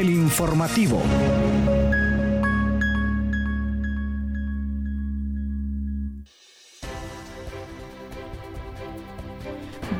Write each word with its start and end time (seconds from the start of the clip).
El 0.00 0.08
informativo. 0.08 1.02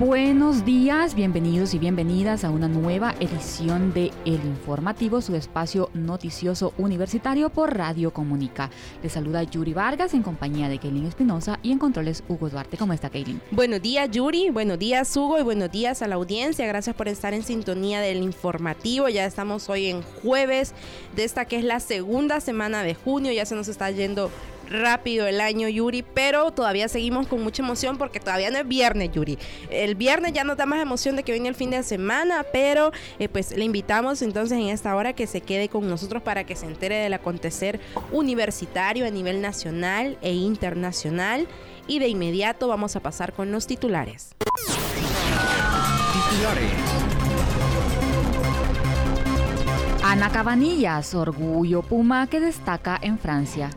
Buenos 0.01 0.65
días, 0.65 1.15
bienvenidos 1.15 1.75
y 1.75 1.79
bienvenidas 1.79 2.45
a 2.45 2.51
una 2.51 2.69
nueva 2.69 3.15
edición 3.21 3.93
de 3.93 4.11
El 4.25 4.43
Informativo, 4.47 5.21
su 5.21 5.37
espacio 5.37 5.91
noticioso 5.93 6.73
universitario 6.79 7.51
por 7.51 7.77
Radio 7.77 8.11
Comunica. 8.11 8.71
Les 9.03 9.13
saluda 9.13 9.43
Yuri 9.43 9.75
Vargas 9.75 10.15
en 10.15 10.23
compañía 10.23 10.71
de 10.71 10.79
Kaylin 10.79 11.05
Espinosa 11.05 11.59
y 11.63 11.71
en 11.71 11.79
controles 11.79 12.25
Hugo 12.29 12.49
Duarte. 12.49 12.79
¿Cómo 12.79 12.95
está 12.95 13.11
Kaylin? 13.11 13.43
Buenos 13.51 13.83
días 13.83 14.11
Yuri, 14.11 14.49
buenos 14.49 14.79
días 14.79 15.15
Hugo 15.15 15.39
y 15.39 15.43
buenos 15.43 15.71
días 15.71 16.01
a 16.01 16.09
la 16.09 16.15
audiencia. 16.15 16.67
Gracias 16.67 16.97
por 16.97 17.07
estar 17.07 17.35
en 17.35 17.43
sintonía 17.43 18.01
del 18.01 18.23
Informativo. 18.23 19.11
Ya 19.11 19.27
estamos 19.27 19.69
hoy 19.69 19.89
en 19.89 20.01
jueves 20.01 20.73
de 21.15 21.25
esta 21.25 21.45
que 21.45 21.59
es 21.59 21.65
la 21.65 21.79
segunda 21.79 22.41
semana 22.41 22.83
de 22.85 22.95
junio. 22.95 23.33
Ya 23.33 23.45
se 23.45 23.55
nos 23.55 23.69
está 23.69 23.91
yendo 23.91 24.31
rápido 24.71 25.27
el 25.27 25.41
año, 25.41 25.69
Yuri, 25.69 26.03
pero 26.03 26.51
todavía 26.53 26.89
seguimos 26.89 27.27
con 27.27 27.43
mucha 27.43 27.63
emoción 27.63 27.99
porque 27.99 28.21
todavía 28.21 28.51
no 28.51 28.59
es 28.59 28.67
viernes, 28.67 29.11
Yuri. 29.13 29.39
El 29.71 29.97
viernes 29.97 30.33
ya 30.33 30.45
nos 30.45 30.57
da 30.57 30.67
más 30.67 30.81
emoción 30.81 31.17
de 31.17 31.23
que 31.23 31.33
viene 31.33 31.49
el 31.49 31.55
fin 31.55 31.71
de 31.71 31.83
semana, 31.83 32.45
pero 32.53 32.93
eh, 33.19 33.29
pues 33.29 33.57
le 33.57 33.65
invitamos 33.65 34.23
entonces 34.23 34.59
en 34.59 34.69
esta 34.69 34.95
hora 34.97 35.13
que 35.13 35.27
se 35.27 35.41
quede 35.41 35.69
con 35.69 35.89
nosotros 35.89 36.23
para 36.23 36.45
que 36.45 36.57
se 36.57 36.67
entere 36.67 36.97
del 36.97 37.13
acontecer 37.13 37.81
universitario 38.13 39.07
a 39.07 39.11
nivel 39.11 39.43
nacional 39.43 40.17
e 40.23 40.33
internacional. 40.33 41.49
Y 41.87 41.99
de 41.99 42.09
inmediato 42.09 42.69
vamos 42.69 42.95
a 42.95 43.01
pasar 43.01 43.33
con 43.33 43.51
los 43.51 43.67
titulares. 43.67 44.31
Titulares. 46.31 46.71
Ana 50.03 50.31
Cabanillas, 50.31 51.15
orgullo 51.15 51.83
Puma 51.83 52.27
que 52.27 52.41
destaca 52.41 52.99
en 53.03 53.19
Francia. 53.19 53.71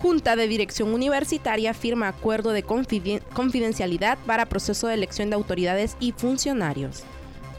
Junta 0.00 0.34
de 0.34 0.48
Dirección 0.48 0.94
Universitaria 0.94 1.74
firma 1.74 2.08
acuerdo 2.08 2.52
de 2.52 2.62
confidencialidad 2.62 4.16
para 4.24 4.46
proceso 4.46 4.88
de 4.88 4.94
elección 4.94 5.28
de 5.28 5.36
autoridades 5.36 5.98
y 6.00 6.12
funcionarios. 6.12 7.02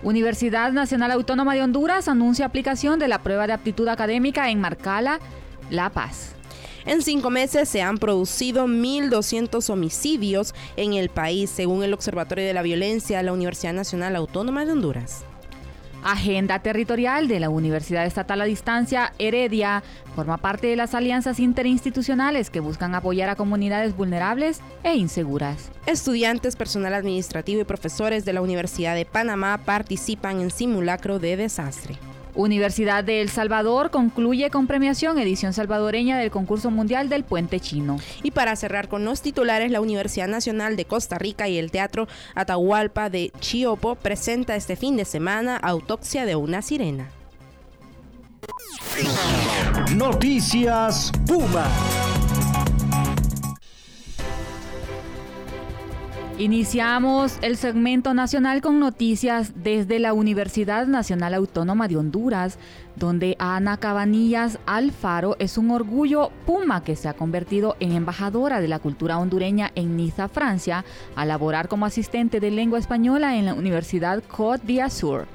Universidad 0.01 0.71
Nacional 0.71 1.11
Autónoma 1.11 1.53
de 1.53 1.61
Honduras 1.61 2.07
anuncia 2.07 2.47
aplicación 2.47 2.97
de 2.97 3.07
la 3.07 3.21
prueba 3.21 3.45
de 3.45 3.53
aptitud 3.53 3.87
académica 3.87 4.49
en 4.49 4.59
Marcala, 4.59 5.19
La 5.69 5.91
Paz. 5.91 6.33
En 6.87 7.03
cinco 7.03 7.29
meses 7.29 7.69
se 7.69 7.83
han 7.83 7.99
producido 7.99 8.65
1.200 8.65 9.69
homicidios 9.69 10.55
en 10.77 10.93
el 10.93 11.09
país, 11.09 11.47
según 11.51 11.83
el 11.83 11.93
Observatorio 11.93 12.43
de 12.43 12.55
la 12.55 12.63
Violencia 12.63 13.17
de 13.17 13.23
la 13.23 13.33
Universidad 13.33 13.73
Nacional 13.73 14.15
Autónoma 14.15 14.65
de 14.65 14.71
Honduras. 14.71 15.25
Agenda 16.03 16.59
territorial 16.59 17.27
de 17.27 17.39
la 17.39 17.49
Universidad 17.49 18.05
Estatal 18.05 18.41
a 18.41 18.45
Distancia 18.45 19.13
Heredia 19.19 19.83
forma 20.15 20.37
parte 20.37 20.67
de 20.67 20.75
las 20.75 20.95
alianzas 20.95 21.39
interinstitucionales 21.39 22.49
que 22.49 22.59
buscan 22.59 22.95
apoyar 22.95 23.29
a 23.29 23.35
comunidades 23.35 23.95
vulnerables 23.95 24.61
e 24.83 24.95
inseguras. 24.95 25.71
Estudiantes, 25.85 26.55
personal 26.55 26.95
administrativo 26.95 27.61
y 27.61 27.65
profesores 27.65 28.25
de 28.25 28.33
la 28.33 28.41
Universidad 28.41 28.95
de 28.95 29.05
Panamá 29.05 29.59
participan 29.63 30.41
en 30.41 30.49
simulacro 30.49 31.19
de 31.19 31.37
desastre. 31.37 31.97
Universidad 32.35 33.03
de 33.03 33.21
El 33.21 33.29
Salvador 33.29 33.91
concluye 33.91 34.49
con 34.49 34.67
premiación 34.67 35.17
edición 35.19 35.53
salvadoreña 35.53 36.17
del 36.17 36.31
concurso 36.31 36.71
mundial 36.71 37.09
del 37.09 37.23
puente 37.23 37.59
chino. 37.59 37.97
Y 38.23 38.31
para 38.31 38.55
cerrar 38.55 38.87
con 38.87 39.05
los 39.05 39.21
titulares, 39.21 39.71
la 39.71 39.81
Universidad 39.81 40.27
Nacional 40.27 40.75
de 40.75 40.85
Costa 40.85 41.17
Rica 41.17 41.47
y 41.47 41.57
el 41.57 41.71
Teatro 41.71 42.07
Atahualpa 42.35 43.09
de 43.09 43.31
Chiopo 43.39 43.95
presenta 43.95 44.55
este 44.55 44.75
fin 44.75 44.97
de 44.97 45.05
semana 45.05 45.57
Autopsia 45.57 46.25
de 46.25 46.35
una 46.35 46.61
sirena. 46.61 47.09
Noticias 49.95 51.11
Puma. 51.27 51.65
Iniciamos 56.37 57.37
el 57.41 57.55
segmento 57.55 58.13
nacional 58.13 58.61
con 58.61 58.79
noticias 58.79 59.51
desde 59.63 59.99
la 59.99 60.13
Universidad 60.13 60.87
Nacional 60.87 61.35
Autónoma 61.35 61.87
de 61.87 61.97
Honduras, 61.97 62.57
donde 62.95 63.35
Ana 63.39 63.77
Cabanillas 63.77 64.59
Alfaro 64.65 65.35
es 65.39 65.57
un 65.57 65.71
orgullo 65.71 66.31
puma 66.45 66.83
que 66.83 66.95
se 66.95 67.07
ha 67.07 67.13
convertido 67.13 67.75
en 67.79 67.93
embajadora 67.93 68.61
de 68.61 68.67
la 68.67 68.79
cultura 68.79 69.17
hondureña 69.17 69.71
en 69.75 69.97
Niza, 69.97 70.27
Francia, 70.27 70.85
a 71.15 71.25
laborar 71.25 71.67
como 71.67 71.85
asistente 71.85 72.39
de 72.39 72.51
lengua 72.51 72.79
española 72.79 73.37
en 73.37 73.45
la 73.45 73.53
Universidad 73.53 74.23
Côte 74.23 74.73
d'Azur. 74.73 75.27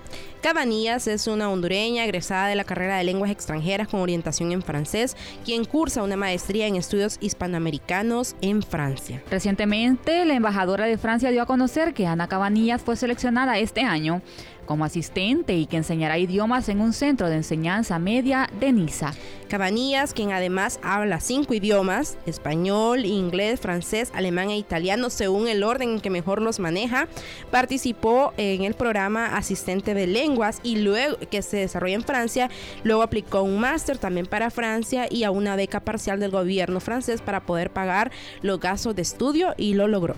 Cabanillas 0.47 1.09
es 1.09 1.27
una 1.27 1.51
hondureña 1.51 2.05
egresada 2.05 2.47
de 2.47 2.55
la 2.55 2.63
carrera 2.63 2.99
de 2.99 3.05
lenguas 3.05 3.33
extranjeras 3.33 3.89
con 3.89 4.01
orientación 4.01 4.53
en 4.53 4.63
francés, 4.63 5.17
quien 5.45 5.65
cursa 5.65 6.05
una 6.05 6.17
maestría 6.17 6.69
en 6.69 6.77
estudios 6.77 7.19
hispanoamericanos 7.21 8.37
en 8.41 8.63
Francia. 8.63 9.23
Recientemente, 9.29 10.25
la 10.25 10.35
embajadora 10.35 10.87
de 10.87 10.99
Francia 10.99 11.31
dio 11.31 11.43
a 11.43 11.47
conocer 11.47 11.95
que 11.95 12.07
Ana 12.07 12.29
Cabanillas 12.29 12.81
fue 12.81 12.95
seleccionada 12.95 13.59
este 13.59 13.81
año 13.81 14.23
como 14.67 14.85
asistente 14.85 15.57
y 15.57 15.67
que 15.67 15.79
enseñará 15.79 16.19
idiomas 16.19 16.69
en 16.69 16.81
un 16.81 16.93
centro 16.93 17.29
de 17.29 17.37
enseñanza 17.37 17.99
media 17.99 18.51
de 18.61 18.73
Niza. 18.73 19.13
Cabanillas, 19.49 20.13
quien 20.13 20.33
además 20.33 20.81
habla 20.83 21.21
cinco 21.21 21.55
idiomas, 21.55 22.19
español, 22.27 23.05
inglés, 23.05 23.61
francés, 23.61 24.11
alemán 24.13 24.51
e 24.51 24.59
italiano, 24.59 25.09
según 25.09 25.49
el 25.49 25.63
orden 25.63 25.91
en 25.91 26.01
que 26.01 26.11
mejor 26.11 26.43
los 26.43 26.59
maneja, 26.59 27.09
participó 27.51 28.35
en 28.37 28.65
el 28.65 28.75
programa 28.75 29.37
Asistente 29.37 29.95
de 29.95 30.07
Lenguas 30.07 30.61
y 30.63 30.77
luego 30.77 31.17
que 31.31 31.43
se 31.43 31.59
desarrolla 31.59 31.95
en 31.95 32.03
Francia, 32.03 32.51
luego 32.83 33.03
aplicó 33.03 33.43
un 33.43 33.61
máster 33.61 33.99
también 33.99 34.27
para 34.27 34.51
Francia 34.51 35.07
y 35.11 35.25
a 35.25 35.31
una 35.31 35.57
beca 35.57 35.81
parcial 35.81 36.19
del 36.19 36.33
gobierno 36.33 36.81
francés 36.81 37.21
para 37.21 37.41
poder 37.47 37.71
pagar 37.71 38.11
los 38.43 38.61
gastos 38.61 38.97
de 38.97 39.03
estudio 39.03 39.55
y 39.57 39.75
lo 39.75 39.87
logró. 39.87 40.17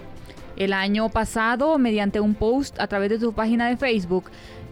El 0.59 0.73
año 0.73 1.09
pasado, 1.09 1.79
mediante 1.79 2.19
un 2.19 2.35
post 2.35 2.81
a 2.81 2.89
través 2.89 3.11
de 3.11 3.21
su 3.21 3.33
página 3.33 3.69
de 3.69 3.77
Facebook, 3.77 4.25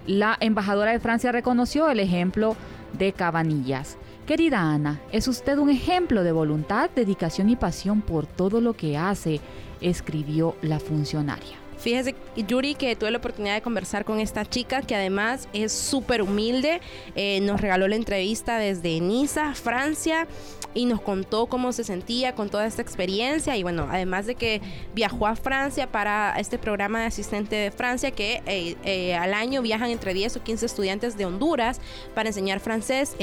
la 0.04 0.36
embajadora 0.40 0.90
de 0.90 0.98
Francia 0.98 1.30
reconoció 1.30 1.88
el 1.88 2.00
ejemplo 2.00 2.56
de 2.98 3.12
Cabanillas. 3.12 3.96
Querida 4.26 4.60
Ana, 4.60 5.00
es 5.12 5.28
usted 5.28 5.58
un 5.58 5.70
ejemplo 5.70 6.24
de 6.24 6.32
voluntad, 6.32 6.90
dedicación 6.90 7.50
y 7.50 7.54
pasión 7.54 8.02
por 8.02 8.26
todo 8.26 8.60
lo 8.60 8.72
que 8.72 8.98
hace, 8.98 9.40
escribió 9.80 10.56
la 10.60 10.80
funcionaria. 10.80 11.65
Fíjese, 11.78 12.14
Yuri, 12.36 12.74
que 12.74 12.96
tuve 12.96 13.10
la 13.10 13.18
oportunidad 13.18 13.54
de 13.54 13.62
conversar 13.62 14.04
con 14.04 14.18
esta 14.18 14.44
chica 14.44 14.82
que 14.82 14.94
además 14.94 15.48
es 15.52 15.72
súper 15.72 16.22
humilde. 16.22 16.80
Eh, 17.14 17.40
nos 17.42 17.60
regaló 17.60 17.86
la 17.86 17.96
entrevista 17.96 18.58
desde 18.58 19.00
Niza, 19.00 19.54
Francia, 19.54 20.26
y 20.74 20.86
nos 20.86 21.00
contó 21.00 21.46
cómo 21.46 21.72
se 21.72 21.84
sentía 21.84 22.34
con 22.34 22.48
toda 22.48 22.66
esta 22.66 22.82
experiencia. 22.82 23.56
Y 23.56 23.62
bueno, 23.62 23.88
además 23.90 24.26
de 24.26 24.34
que 24.34 24.60
viajó 24.94 25.26
a 25.26 25.36
Francia 25.36 25.90
para 25.90 26.34
este 26.38 26.58
programa 26.58 27.00
de 27.00 27.06
asistente 27.06 27.56
de 27.56 27.70
Francia, 27.70 28.10
que 28.10 28.42
eh, 28.46 28.76
eh, 28.84 29.14
al 29.14 29.34
año 29.34 29.62
viajan 29.62 29.90
entre 29.90 30.14
10 30.14 30.36
o 30.36 30.42
15 30.42 30.66
estudiantes 30.66 31.16
de 31.16 31.26
Honduras 31.26 31.80
para 32.14 32.28
enseñar 32.28 32.60
francés, 32.60 33.16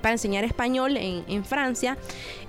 para 0.00 0.12
enseñar 0.12 0.44
español 0.44 0.96
en, 0.96 1.24
en 1.28 1.44
Francia. 1.44 1.96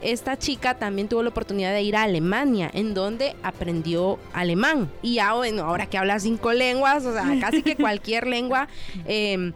Esta 0.02 0.38
chica 0.38 0.78
también 0.78 1.08
tuvo 1.08 1.24
la 1.24 1.30
oportunidad 1.30 1.74
de 1.74 1.82
ir 1.82 1.96
a 1.96 2.04
Alemania, 2.04 2.70
en 2.74 2.94
donde 2.94 3.36
aprendió 3.44 4.18
alemán. 4.34 4.90
Y 5.02 5.20
ahora 5.20 5.41
ahora 5.60 5.86
que 5.88 5.98
habla 5.98 6.20
cinco 6.20 6.54
lenguas, 6.54 7.06
o 7.06 7.14
sea, 7.14 7.26
casi 7.40 7.64
que 7.64 7.76
cualquier 7.76 8.28
lengua. 8.28 8.68
Eh, 9.06 9.52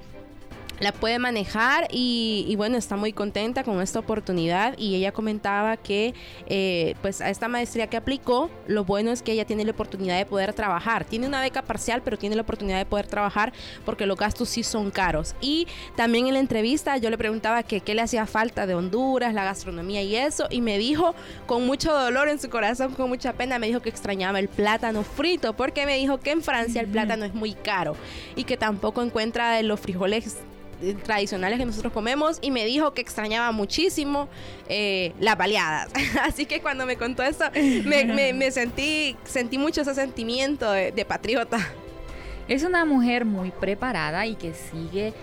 la 0.80 0.92
puede 0.92 1.20
manejar 1.20 1.88
y, 1.92 2.54
bueno, 2.58 2.78
está 2.78 2.96
muy 2.96 3.14
contenta 3.14 3.64
con 3.64 3.82
esta 3.82 4.00
oportunidad 4.00 4.78
y 4.78 4.96
ella 4.96 5.12
comentaba 5.12 5.78
que 5.78 6.14
eh, 6.48 6.96
pues 7.02 7.22
a 7.22 7.30
esta 7.30 7.48
maestría 7.48 7.88
que 7.88 7.98
aplicó, 7.98 8.50
lo 8.68 8.84
bueno 8.84 9.12
es 9.12 9.22
que 9.22 9.32
ella 9.32 9.46
tiene 9.46 9.64
la 9.64 9.72
oportunidad 9.72 10.18
de 10.18 10.26
poder 10.26 10.54
trabajar. 10.54 11.06
Tiene 11.06 11.28
una 11.28 11.42
beca 11.42 11.62
parcial, 11.62 12.02
pero 12.04 12.18
tiene 12.18 12.36
la 12.36 12.42
oportunidad 12.42 12.78
de 12.78 12.86
poder 12.86 13.08
trabajar 13.08 13.54
porque 13.86 14.06
los 14.06 14.18
gastos 14.18 14.50
sí 14.50 14.64
son 14.64 14.92
caros. 14.92 15.36
Y 15.42 15.68
también 15.96 16.28
en 16.28 16.34
la 16.34 16.40
entrevista 16.40 16.98
yo 16.98 17.10
le 17.10 17.18
preguntaba 17.18 17.64
que 17.64 17.82
qué 17.82 17.96
le 17.96 18.02
hacía 18.02 18.26
falta 18.26 18.66
de 18.68 18.76
Honduras, 18.76 19.34
la 19.34 19.44
gastronomía 19.44 20.02
y 20.02 20.16
eso, 20.16 20.48
y 20.50 20.62
me 20.62 20.78
dijo 20.78 21.16
con 21.46 21.66
mucho 21.66 21.94
dolor 21.94 22.28
en 22.30 22.40
su 22.40 22.50
corazón, 22.50 22.94
con 22.94 23.10
mucha 23.10 23.34
pena, 23.34 23.60
me 23.60 23.68
dijo 23.68 23.82
que 23.82 23.90
extrañaba 23.90 24.40
el 24.40 24.48
plátano 24.48 25.04
frito 25.04 25.54
porque 25.54 25.86
me 25.86 25.98
dijo 25.98 26.20
que 26.20 26.32
en 26.32 26.42
Francia 26.42 26.82
el 26.82 26.88
plátano 26.88 27.26
es 27.26 27.34
muy 27.34 27.54
caro 27.54 27.96
y 28.36 28.44
que 28.44 28.58
tampoco 28.58 29.02
encuentra 29.02 29.62
los 29.62 29.80
frijoles 29.80 30.38
tradicionales 31.04 31.60
que 31.60 31.66
nosotros 31.66 31.94
comemos 31.94 32.40
y 32.42 32.52
me 32.52 32.66
dijo 32.66 32.94
que 32.94 33.02
extrañaba 33.02 33.52
muchísimo 33.52 34.28
eh, 34.70 35.14
las 35.20 35.38
baleadas. 35.38 35.90
Así 36.22 36.46
que 36.46 36.62
cuando 36.62 36.86
me 36.86 36.98
contó 36.98 37.24
eso, 37.24 37.46
me, 37.54 38.52
sentí, 38.52 39.16
sentí 39.24 39.58
mucho 39.58 39.82
ese 39.82 39.96
sentimiento 39.96 40.72
de, 40.72 41.06
patriota. 41.06 41.60
Es 42.48 42.64
una 42.64 42.86
mujer 42.86 43.26
muy 43.26 43.52
preparada 43.52 44.26
y 44.26 44.36
que 44.36 44.54
sigue 44.54 45.14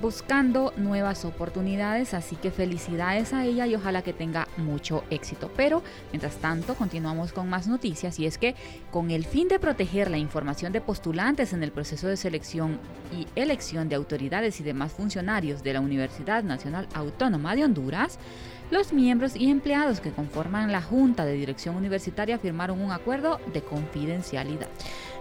buscando 0.00 0.72
nuevas 0.76 1.24
oportunidades, 1.24 2.14
así 2.14 2.36
que 2.36 2.50
felicidades 2.50 3.32
a 3.32 3.44
ella 3.44 3.66
y 3.66 3.74
ojalá 3.74 4.02
que 4.02 4.12
tenga 4.12 4.48
mucho 4.56 5.04
éxito. 5.10 5.50
Pero, 5.56 5.82
mientras 6.12 6.36
tanto, 6.36 6.74
continuamos 6.74 7.32
con 7.32 7.48
más 7.48 7.66
noticias 7.66 8.18
y 8.18 8.26
es 8.26 8.38
que 8.38 8.54
con 8.90 9.10
el 9.10 9.24
fin 9.24 9.48
de 9.48 9.58
proteger 9.58 10.10
la 10.10 10.18
información 10.18 10.72
de 10.72 10.80
postulantes 10.80 11.52
en 11.52 11.62
el 11.62 11.72
proceso 11.72 12.08
de 12.08 12.16
selección 12.16 12.78
y 13.16 13.26
elección 13.38 13.88
de 13.88 13.96
autoridades 13.96 14.60
y 14.60 14.64
demás 14.64 14.92
funcionarios 14.92 15.62
de 15.62 15.74
la 15.74 15.80
Universidad 15.80 16.42
Nacional 16.42 16.88
Autónoma 16.94 17.54
de 17.54 17.64
Honduras, 17.64 18.18
los 18.70 18.92
miembros 18.92 19.34
y 19.34 19.50
empleados 19.50 20.00
que 20.00 20.12
conforman 20.12 20.70
la 20.70 20.80
Junta 20.80 21.24
de 21.24 21.32
Dirección 21.32 21.74
Universitaria 21.74 22.38
firmaron 22.38 22.80
un 22.80 22.92
acuerdo 22.92 23.40
de 23.52 23.62
confidencialidad. 23.62 24.68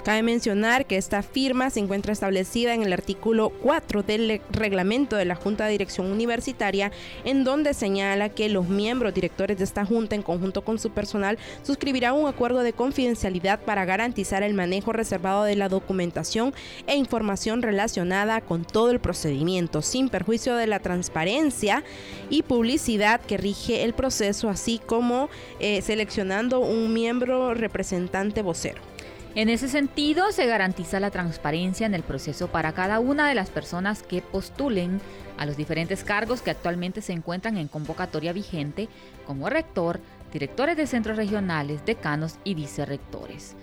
Cabe 0.10 0.24
mencionar 0.24 0.88
que 0.88 0.98
esta 0.98 1.22
firma 1.22 1.70
se 1.70 1.82
encuentra 1.82 2.12
establecida 2.12 2.74
en 2.74 2.82
el 2.82 2.94
artículo 2.94 3.52
4 3.62 4.02
del 4.02 4.42
reglamento 4.50 5.16
de 5.16 5.26
la 5.26 5.36
Junta 5.36 5.66
de 5.66 5.74
Dirección 5.74 6.12
Universitaria, 6.12 6.92
en 7.26 7.44
donde 7.44 7.76
señala 7.76 8.30
que 8.30 8.50
los 8.50 8.68
miembros 8.68 9.14
directores 9.14 9.60
de 9.60 9.66
esta 9.66 9.86
Junta, 9.86 10.16
en 10.16 10.24
conjunto 10.24 10.64
con 10.64 10.80
su 10.80 10.90
personal, 10.90 11.38
suscribirán 11.62 12.16
un 12.16 12.28
acuerdo 12.28 12.64
de 12.64 12.74
confidencialidad 12.74 13.60
para 13.60 13.86
garantizar 13.86 14.42
el 14.42 14.56
manejo 14.56 14.94
reservado 14.94 15.44
de 15.44 15.56
la 15.56 15.70
documentación 15.70 16.56
e 16.88 16.96
información 16.96 17.62
relacionada 17.62 18.42
con 18.42 18.66
todo 18.66 18.90
el 18.90 19.00
procedimiento, 19.00 19.84
sin 19.84 20.10
perjuicio 20.10 20.56
de 20.56 20.66
la 20.66 20.80
transparencia 20.80 21.84
y 22.32 22.42
publicidad 22.42 23.22
que 23.22 23.38
rige 23.38 23.84
el 23.84 23.94
proceso, 23.94 24.50
así 24.50 24.82
como 24.84 25.30
eh, 25.60 25.84
seleccionando 25.84 26.62
un 26.62 26.94
miembro 26.94 27.54
representante 27.54 28.42
vocero. 28.42 28.89
En 29.36 29.48
ese 29.48 29.70
sentido, 29.70 30.32
se 30.32 30.48
garantiza 30.48 31.00
la 31.00 31.12
transparencia 31.12 31.86
en 31.86 31.94
el 31.94 32.02
proceso 32.02 32.48
para 32.48 32.74
cada 32.74 33.00
una 33.00 33.30
de 33.30 33.36
las 33.36 33.52
personas 33.52 34.02
que 34.02 34.22
postulen 34.22 35.00
a 35.38 35.46
los 35.46 35.56
diferentes 35.56 36.04
cargos 36.04 36.42
que 36.42 36.50
actualmente 36.50 37.02
se 37.02 37.14
encuentran 37.14 37.58
en 37.58 37.68
convocatoria 37.68 38.34
vigente, 38.34 38.90
como 39.28 39.50
rector, 39.50 40.00
directores 40.34 40.76
de 40.78 40.88
centros 40.88 41.16
regionales, 41.16 41.86
decanos 41.86 42.38
y 42.44 42.56
vicerrectores. 42.56 43.56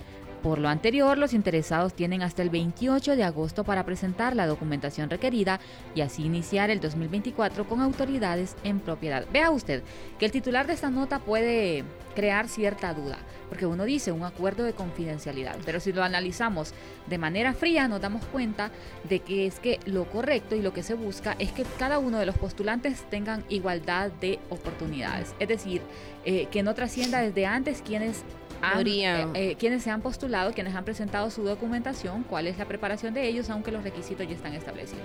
Por 0.46 0.60
lo 0.60 0.68
anterior, 0.68 1.18
los 1.18 1.34
interesados 1.34 1.92
tienen 1.92 2.22
hasta 2.22 2.40
el 2.40 2.50
28 2.50 3.16
de 3.16 3.24
agosto 3.24 3.64
para 3.64 3.84
presentar 3.84 4.36
la 4.36 4.46
documentación 4.46 5.10
requerida 5.10 5.58
y 5.96 6.02
así 6.02 6.22
iniciar 6.24 6.70
el 6.70 6.78
2024 6.78 7.66
con 7.66 7.80
autoridades 7.80 8.54
en 8.62 8.78
propiedad. 8.78 9.26
Vea 9.32 9.50
usted 9.50 9.82
que 10.20 10.24
el 10.26 10.30
titular 10.30 10.68
de 10.68 10.74
esta 10.74 10.88
nota 10.88 11.18
puede 11.18 11.82
crear 12.14 12.48
cierta 12.48 12.94
duda, 12.94 13.18
porque 13.48 13.66
uno 13.66 13.84
dice 13.84 14.12
un 14.12 14.22
acuerdo 14.22 14.62
de 14.62 14.72
confidencialidad, 14.72 15.56
pero 15.64 15.80
si 15.80 15.92
lo 15.92 16.04
analizamos 16.04 16.74
de 17.08 17.18
manera 17.18 17.52
fría 17.52 17.88
nos 17.88 18.00
damos 18.00 18.24
cuenta 18.26 18.70
de 19.02 19.18
que 19.18 19.48
es 19.48 19.58
que 19.58 19.80
lo 19.84 20.04
correcto 20.04 20.54
y 20.54 20.62
lo 20.62 20.72
que 20.72 20.84
se 20.84 20.94
busca 20.94 21.34
es 21.40 21.50
que 21.50 21.64
cada 21.76 21.98
uno 21.98 22.20
de 22.20 22.26
los 22.26 22.38
postulantes 22.38 23.02
tengan 23.10 23.44
igualdad 23.48 24.12
de 24.20 24.38
oportunidades, 24.50 25.34
es 25.40 25.48
decir, 25.48 25.82
eh, 26.24 26.46
que 26.52 26.62
no 26.62 26.72
trascienda 26.76 27.20
desde 27.20 27.46
antes 27.46 27.82
quienes 27.82 28.22
eh, 28.62 29.26
eh, 29.34 29.56
quienes 29.58 29.82
se 29.82 29.90
han 29.90 30.00
postulado, 30.02 30.52
quienes 30.52 30.74
han 30.74 30.84
presentado 30.84 31.30
su 31.30 31.42
documentación, 31.42 32.22
cuál 32.22 32.46
es 32.46 32.58
la 32.58 32.64
preparación 32.64 33.14
de 33.14 33.26
ellos, 33.26 33.50
aunque 33.50 33.72
los 33.72 33.82
requisitos 33.82 34.26
ya 34.26 34.34
están 34.34 34.54
establecidos. 34.54 35.04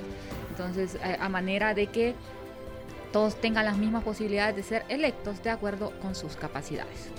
Entonces, 0.49 0.95
eh, 0.95 1.17
a 1.19 1.29
manera 1.29 1.73
de 1.73 1.87
que 1.87 2.15
todos 3.11 3.35
tengan 3.35 3.65
las 3.65 3.77
mismas 3.77 4.03
posibilidades 4.03 4.55
de 4.55 4.63
ser 4.63 4.85
electos 4.89 5.43
de 5.43 5.49
acuerdo 5.49 5.91
con 6.01 6.15
sus 6.15 6.35
capacidades. 6.35 7.09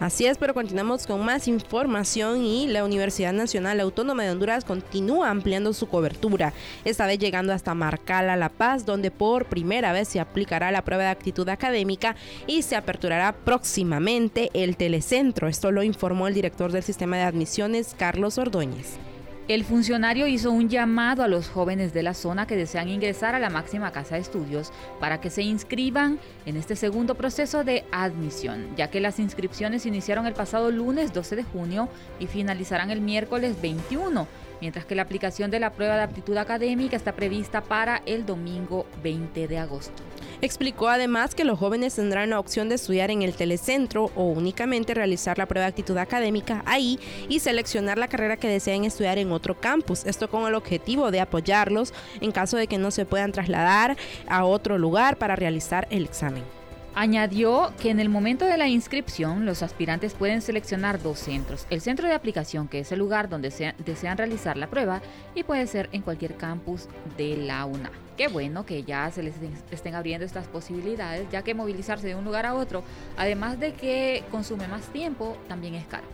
Así 0.00 0.26
es, 0.26 0.38
pero 0.38 0.54
continuamos 0.54 1.06
con 1.06 1.24
más 1.24 1.46
información 1.46 2.44
y 2.44 2.66
la 2.66 2.84
Universidad 2.84 3.32
Nacional 3.32 3.80
Autónoma 3.80 4.24
de 4.24 4.30
Honduras 4.30 4.64
continúa 4.64 5.30
ampliando 5.30 5.72
su 5.72 5.88
cobertura, 5.88 6.52
esta 6.84 7.06
vez 7.06 7.18
llegando 7.18 7.52
hasta 7.52 7.74
Marcala 7.74 8.36
La 8.36 8.48
Paz, 8.48 8.84
donde 8.84 9.10
por 9.10 9.46
primera 9.46 9.92
vez 9.92 10.08
se 10.08 10.20
aplicará 10.20 10.70
la 10.70 10.82
prueba 10.82 11.04
de 11.04 11.10
actitud 11.10 11.48
académica 11.48 12.16
y 12.46 12.62
se 12.62 12.76
aperturará 12.76 13.32
próximamente 13.32 14.50
el 14.52 14.76
telecentro. 14.76 15.48
Esto 15.48 15.70
lo 15.70 15.82
informó 15.82 16.26
el 16.28 16.34
director 16.34 16.72
del 16.72 16.82
sistema 16.82 17.16
de 17.16 17.22
admisiones, 17.22 17.94
Carlos 17.96 18.38
Ordóñez. 18.38 18.98
El 19.46 19.64
funcionario 19.64 20.26
hizo 20.26 20.50
un 20.50 20.70
llamado 20.70 21.22
a 21.22 21.28
los 21.28 21.50
jóvenes 21.50 21.92
de 21.92 22.02
la 22.02 22.14
zona 22.14 22.46
que 22.46 22.56
desean 22.56 22.88
ingresar 22.88 23.34
a 23.34 23.38
la 23.38 23.50
máxima 23.50 23.92
casa 23.92 24.14
de 24.14 24.22
estudios 24.22 24.72
para 25.00 25.20
que 25.20 25.28
se 25.28 25.42
inscriban 25.42 26.18
en 26.46 26.56
este 26.56 26.76
segundo 26.76 27.14
proceso 27.14 27.62
de 27.62 27.84
admisión, 27.92 28.74
ya 28.74 28.88
que 28.88 29.00
las 29.00 29.18
inscripciones 29.18 29.84
iniciaron 29.84 30.26
el 30.26 30.32
pasado 30.32 30.70
lunes 30.70 31.12
12 31.12 31.36
de 31.36 31.42
junio 31.42 31.90
y 32.18 32.26
finalizarán 32.26 32.90
el 32.90 33.02
miércoles 33.02 33.60
21 33.60 34.26
mientras 34.62 34.86
que 34.86 34.94
la 34.94 35.02
aplicación 35.02 35.50
de 35.50 35.60
la 35.60 35.74
prueba 35.74 35.96
de 35.96 36.04
aptitud 36.04 36.38
académica 36.38 36.96
está 36.96 37.12
prevista 37.12 37.60
para 37.60 38.00
el 38.06 38.24
domingo 38.24 38.86
20 39.02 39.46
de 39.46 39.58
agosto. 39.58 40.02
Explicó 40.40 40.88
además 40.88 41.34
que 41.34 41.44
los 41.44 41.58
jóvenes 41.58 41.94
tendrán 41.94 42.30
la 42.30 42.38
opción 42.38 42.68
de 42.68 42.74
estudiar 42.74 43.10
en 43.10 43.22
el 43.22 43.34
telecentro 43.34 44.10
o 44.14 44.24
únicamente 44.24 44.94
realizar 44.94 45.38
la 45.38 45.46
prueba 45.46 45.66
de 45.66 45.70
actitud 45.70 45.96
académica 45.96 46.62
ahí 46.66 46.98
y 47.28 47.40
seleccionar 47.40 47.98
la 47.98 48.08
carrera 48.08 48.36
que 48.36 48.48
deseen 48.48 48.84
estudiar 48.84 49.18
en 49.18 49.32
otro 49.32 49.58
campus. 49.58 50.04
Esto 50.04 50.28
con 50.28 50.46
el 50.46 50.54
objetivo 50.54 51.10
de 51.10 51.20
apoyarlos 51.20 51.94
en 52.20 52.32
caso 52.32 52.56
de 52.56 52.66
que 52.66 52.78
no 52.78 52.90
se 52.90 53.06
puedan 53.06 53.32
trasladar 53.32 53.96
a 54.28 54.44
otro 54.44 54.78
lugar 54.78 55.16
para 55.16 55.36
realizar 55.36 55.86
el 55.90 56.04
examen. 56.04 56.63
Añadió 56.96 57.72
que 57.80 57.90
en 57.90 57.98
el 57.98 58.08
momento 58.08 58.44
de 58.44 58.56
la 58.56 58.68
inscripción 58.68 59.46
los 59.46 59.64
aspirantes 59.64 60.14
pueden 60.14 60.40
seleccionar 60.40 61.02
dos 61.02 61.18
centros. 61.18 61.66
El 61.68 61.80
centro 61.80 62.06
de 62.06 62.14
aplicación, 62.14 62.68
que 62.68 62.78
es 62.78 62.92
el 62.92 63.00
lugar 63.00 63.28
donde 63.28 63.74
desean 63.84 64.16
realizar 64.16 64.56
la 64.56 64.68
prueba, 64.68 65.02
y 65.34 65.42
puede 65.42 65.66
ser 65.66 65.88
en 65.90 66.02
cualquier 66.02 66.36
campus 66.36 66.86
de 67.16 67.36
la 67.36 67.64
UNA. 67.64 67.90
Qué 68.16 68.28
bueno 68.28 68.64
que 68.64 68.84
ya 68.84 69.10
se 69.10 69.24
les 69.24 69.34
estén 69.72 69.96
abriendo 69.96 70.24
estas 70.24 70.46
posibilidades, 70.46 71.28
ya 71.32 71.42
que 71.42 71.52
movilizarse 71.52 72.06
de 72.06 72.14
un 72.14 72.24
lugar 72.24 72.46
a 72.46 72.54
otro, 72.54 72.84
además 73.16 73.58
de 73.58 73.72
que 73.72 74.22
consume 74.30 74.68
más 74.68 74.86
tiempo, 74.92 75.36
también 75.48 75.74
es 75.74 75.86
caro. 75.86 76.04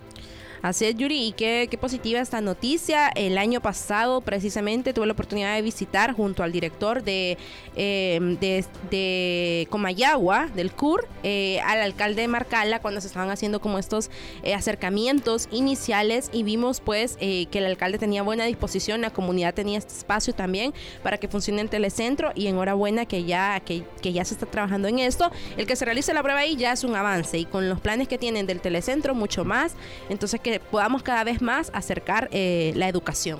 Así 0.62 0.84
es, 0.84 0.94
Yuri, 0.94 1.28
y 1.28 1.32
qué, 1.32 1.66
positiva 1.80 2.20
esta 2.20 2.42
noticia. 2.42 3.08
El 3.08 3.38
año 3.38 3.62
pasado, 3.62 4.20
precisamente, 4.20 4.92
tuve 4.92 5.06
la 5.06 5.14
oportunidad 5.14 5.54
de 5.54 5.62
visitar 5.62 6.12
junto 6.12 6.42
al 6.42 6.52
director 6.52 7.02
de, 7.02 7.38
em, 7.76 8.36
de, 8.38 9.66
Comayagua, 9.70 10.48
del 10.54 10.72
CUR, 10.72 11.08
eh, 11.22 11.60
al 11.60 11.80
alcalde 11.80 12.22
de 12.22 12.28
Marcala, 12.28 12.80
cuando 12.80 13.00
se 13.00 13.06
estaban 13.06 13.30
haciendo 13.30 13.60
como 13.60 13.78
estos 13.78 14.10
eh, 14.42 14.52
acercamientos 14.52 15.48
iniciales 15.50 16.28
y 16.32 16.42
vimos 16.42 16.80
pues 16.80 17.16
eh, 17.20 17.46
que 17.50 17.58
el 17.58 17.66
alcalde 17.66 17.96
tenía 17.96 18.22
buena 18.22 18.44
disposición, 18.44 19.00
la 19.00 19.10
comunidad 19.10 19.54
tenía 19.54 19.78
este 19.78 19.94
espacio 19.94 20.34
también 20.34 20.74
para 21.02 21.16
que 21.16 21.28
funcione 21.28 21.62
el 21.62 21.70
telecentro 21.70 22.32
y 22.34 22.48
enhorabuena 22.48 23.06
que 23.06 23.24
ya, 23.24 23.60
que, 23.60 23.84
que 24.02 24.12
ya 24.12 24.24
se 24.26 24.34
está 24.34 24.44
trabajando 24.44 24.88
en 24.88 24.98
esto. 24.98 25.30
El 25.56 25.66
que 25.66 25.76
se 25.76 25.86
realice 25.86 26.12
la 26.12 26.22
prueba 26.22 26.40
ahí 26.40 26.56
ya 26.56 26.72
es 26.72 26.84
un 26.84 26.94
avance 26.94 27.38
y 27.38 27.46
con 27.46 27.68
los 27.68 27.80
planes 27.80 28.08
que 28.08 28.18
tienen 28.18 28.46
del 28.46 28.60
telecentro 28.60 29.14
mucho 29.14 29.44
más. 29.46 29.74
Entonces 30.10 30.40
que 30.40 30.49
podamos 30.58 31.02
cada 31.02 31.22
vez 31.22 31.40
más 31.40 31.70
acercar 31.74 32.28
eh, 32.32 32.72
la 32.74 32.88
educación. 32.88 33.38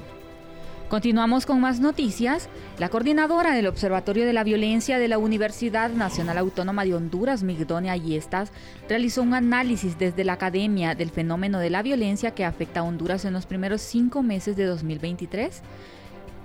Continuamos 0.91 1.47
con 1.47 1.61
más 1.61 1.79
noticias. 1.79 2.49
La 2.79 2.89
coordinadora 2.89 3.55
del 3.55 3.69
Observatorio 3.69 4.27
de 4.27 4.33
la 4.33 4.43
Violencia 4.43 4.99
de 4.99 5.07
la 5.07 5.19
Universidad 5.19 5.91
Nacional 5.91 6.37
Autónoma 6.37 6.85
de 6.85 6.97
Honduras, 6.97 7.45
Migdonia 7.45 7.93
Ayestas, 7.93 8.51
realizó 8.89 9.23
un 9.23 9.35
análisis 9.35 9.97
desde 9.99 10.25
la 10.25 10.33
academia 10.33 10.97
del 10.97 11.11
fenómeno 11.11 11.61
de 11.61 11.71
la 11.71 11.83
violencia 11.83 12.33
que 12.33 12.45
afecta 12.45 12.81
a 12.81 12.83
Honduras 12.83 13.25
en 13.25 13.35
los 13.35 13.47
primeros 13.47 13.83
cinco 13.83 14.25
meses 14.25 14.57
de 14.57 14.65
2023, 14.65 15.63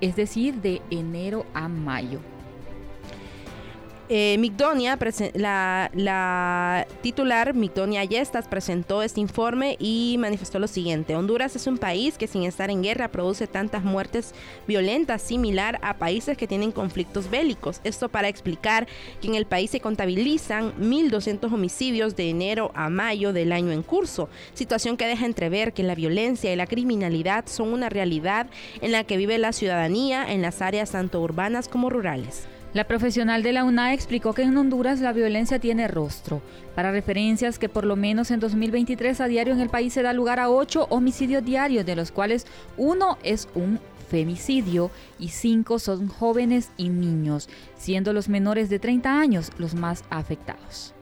es 0.01 0.15
decir, 0.15 0.61
de 0.61 0.79
enero 0.91 1.47
a 1.55 1.67
mayo. 1.67 2.19
Eh, 4.07 4.37
Migdonia, 4.37 4.99
la, 5.33 6.87
titular 7.01 7.55
Migdonia 7.55 8.03
Yestas 8.03 8.47
presentó 8.47 9.01
este 9.01 9.19
informe 9.19 9.77
y 9.79 10.17
manifestó 10.19 10.59
lo 10.59 10.67
siguiente. 10.67 11.15
Honduras 11.15 11.55
es 11.55 11.65
un 11.65 11.79
país 11.79 12.15
que 12.19 12.27
sin 12.27 12.43
estar 12.43 12.69
en 12.69 12.83
guerra 12.83 13.07
produce 13.07 13.47
tantas 13.47 13.83
muertes 13.83 14.35
violentas 14.67 15.23
similar 15.23 15.79
a 15.81 15.95
países 15.95 16.37
que 16.37 16.45
tienen 16.45 16.71
conflictos 16.71 17.31
bélicos. 17.31 17.81
Esto 17.83 18.07
para 18.07 18.27
explicar 18.27 18.87
que 19.21 19.27
en 19.27 19.33
el 19.33 19.47
país 19.47 19.71
se 19.71 19.79
contabilizan 19.79 20.73
1.200 20.79 21.51
homicidios 21.51 22.15
de 22.15 22.29
enero 22.29 22.71
a 22.75 22.89
mayo 22.89 23.33
del 23.33 23.51
año 23.51 23.71
en 23.71 23.81
curso, 23.81 24.29
situación 24.53 24.97
que 24.97 25.07
deja 25.07 25.25
entrever 25.25 25.73
que 25.73 25.81
la 25.81 25.95
violencia 25.95 26.53
y 26.53 26.55
la 26.55 26.67
criminalidad 26.67 27.45
son 27.47 27.73
una 27.73 27.89
realidad 27.89 28.47
en 28.81 28.91
la 28.91 29.03
que 29.03 29.17
vive 29.17 29.39
la 29.39 29.51
ciudadanía 29.51 30.31
en 30.31 30.43
las 30.43 30.61
áreas 30.61 30.91
tanto 30.91 31.21
urbanas 31.21 31.67
como 31.67 31.89
rurales. 31.89 32.47
La 32.75 32.83
profesional 32.83 33.41
de 33.41 33.53
la 33.53 33.63
UNA 33.63 33.93
explicó 33.93 34.33
que 34.33 34.41
en 34.41 34.57
Honduras 34.57 34.99
la 34.99 35.13
violencia 35.13 35.59
tiene 35.59 35.87
rostro, 35.87 36.41
para 36.75 36.91
referencias 36.91 37.57
que 37.57 37.69
por 37.69 37.85
lo 37.85 37.95
menos 37.95 38.31
en 38.31 38.41
2023 38.41 39.21
a 39.21 39.27
diario 39.27 39.53
en 39.53 39.61
el 39.61 39.69
país 39.69 39.93
se 39.93 40.01
da 40.01 40.11
lugar 40.11 40.41
a 40.41 40.49
ocho 40.49 40.85
homicidios 40.89 41.45
diarios, 41.45 41.85
de 41.85 41.95
los 41.95 42.11
cuales 42.11 42.45
uno 42.75 43.17
es 43.23 43.47
un 43.55 43.79
femicidio 44.09 44.91
y 45.17 45.29
cinco 45.29 45.79
son 45.79 46.09
jóvenes 46.09 46.69
y 46.75 46.89
niños, 46.89 47.47
siendo 47.77 48.11
los 48.11 48.27
menores 48.27 48.69
de 48.69 48.79
30 48.79 49.21
años 49.21 49.53
los 49.57 49.73
más 49.73 50.03
afectados. 50.09 50.93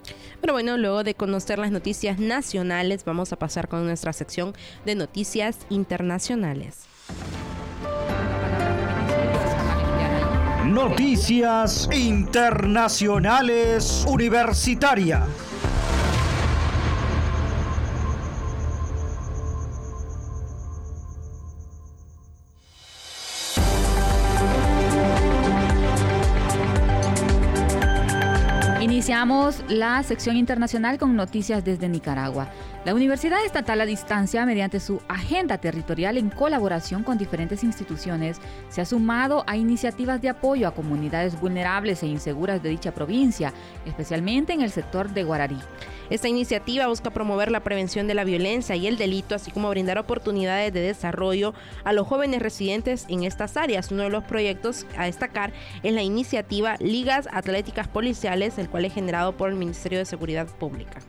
Pero 0.41 0.53
bueno, 0.53 0.77
luego 0.77 1.03
de 1.03 1.15
conocer 1.15 1.57
las 1.57 1.71
noticias 1.71 2.19
nacionales, 2.19 3.03
vamos 3.03 3.33
a 3.33 3.39
pasar 3.39 3.67
con 3.67 3.83
nuestra 3.83 4.13
sección 4.13 4.53
de 4.85 4.93
noticias 4.93 5.57
internacionales. 5.71 6.81
Noticias 10.65 11.89
Internacionales 11.91 14.05
Universitarias. 14.07 15.27
Iniciamos 28.79 29.63
la 29.67 30.01
sección 30.03 30.37
internacional 30.37 30.97
con 30.97 31.15
noticias 31.15 31.65
desde 31.65 31.89
Nicaragua. 31.89 32.47
La 32.85 32.93
Universidad 32.93 33.45
Estatal 33.45 33.79
a 33.79 33.85
Distancia, 33.85 34.45
mediante 34.45 34.81
su 34.81 35.01
agenda 35.07 35.57
territorial 35.57 36.17
en 36.17 36.29
colaboración 36.29 37.03
con 37.03 37.17
diferentes 37.17 37.63
instituciones, 37.63 38.41
se 38.67 38.81
ha 38.81 38.85
sumado 38.85 39.45
a 39.47 39.55
iniciativas 39.55 40.21
de 40.21 40.27
apoyo 40.27 40.67
a 40.67 40.73
comunidades 40.73 41.39
vulnerables 41.39 42.03
e 42.03 42.07
inseguras 42.07 42.61
de 42.61 42.67
dicha 42.67 42.93
provincia, 42.93 43.53
especialmente 43.85 44.51
en 44.51 44.59
el 44.59 44.69
sector 44.69 45.09
de 45.09 45.23
Guararí. 45.23 45.59
Esta 46.09 46.27
iniciativa 46.27 46.87
busca 46.87 47.09
promover 47.09 47.51
la 47.51 47.63
prevención 47.63 48.05
de 48.05 48.15
la 48.15 48.25
violencia 48.25 48.75
y 48.75 48.85
el 48.85 48.97
delito, 48.97 49.33
así 49.33 49.49
como 49.49 49.69
brindar 49.69 49.97
oportunidades 49.97 50.73
de 50.73 50.81
desarrollo 50.81 51.53
a 51.85 51.93
los 51.93 52.05
jóvenes 52.05 52.41
residentes 52.41 53.05
en 53.07 53.23
estas 53.23 53.55
áreas. 53.55 53.91
Uno 53.91 54.03
de 54.03 54.09
los 54.09 54.25
proyectos 54.25 54.85
a 54.97 55.05
destacar 55.05 55.53
es 55.83 55.93
la 55.93 56.01
iniciativa 56.01 56.75
Ligas 56.81 57.29
Atléticas 57.31 57.87
Policiales, 57.87 58.57
el 58.57 58.69
cual 58.69 58.83
es 58.83 58.93
generado 58.93 59.37
por 59.37 59.49
el 59.49 59.55
Ministerio 59.55 59.99
de 59.99 60.05
Seguridad 60.05 60.47
Pública. 60.47 60.99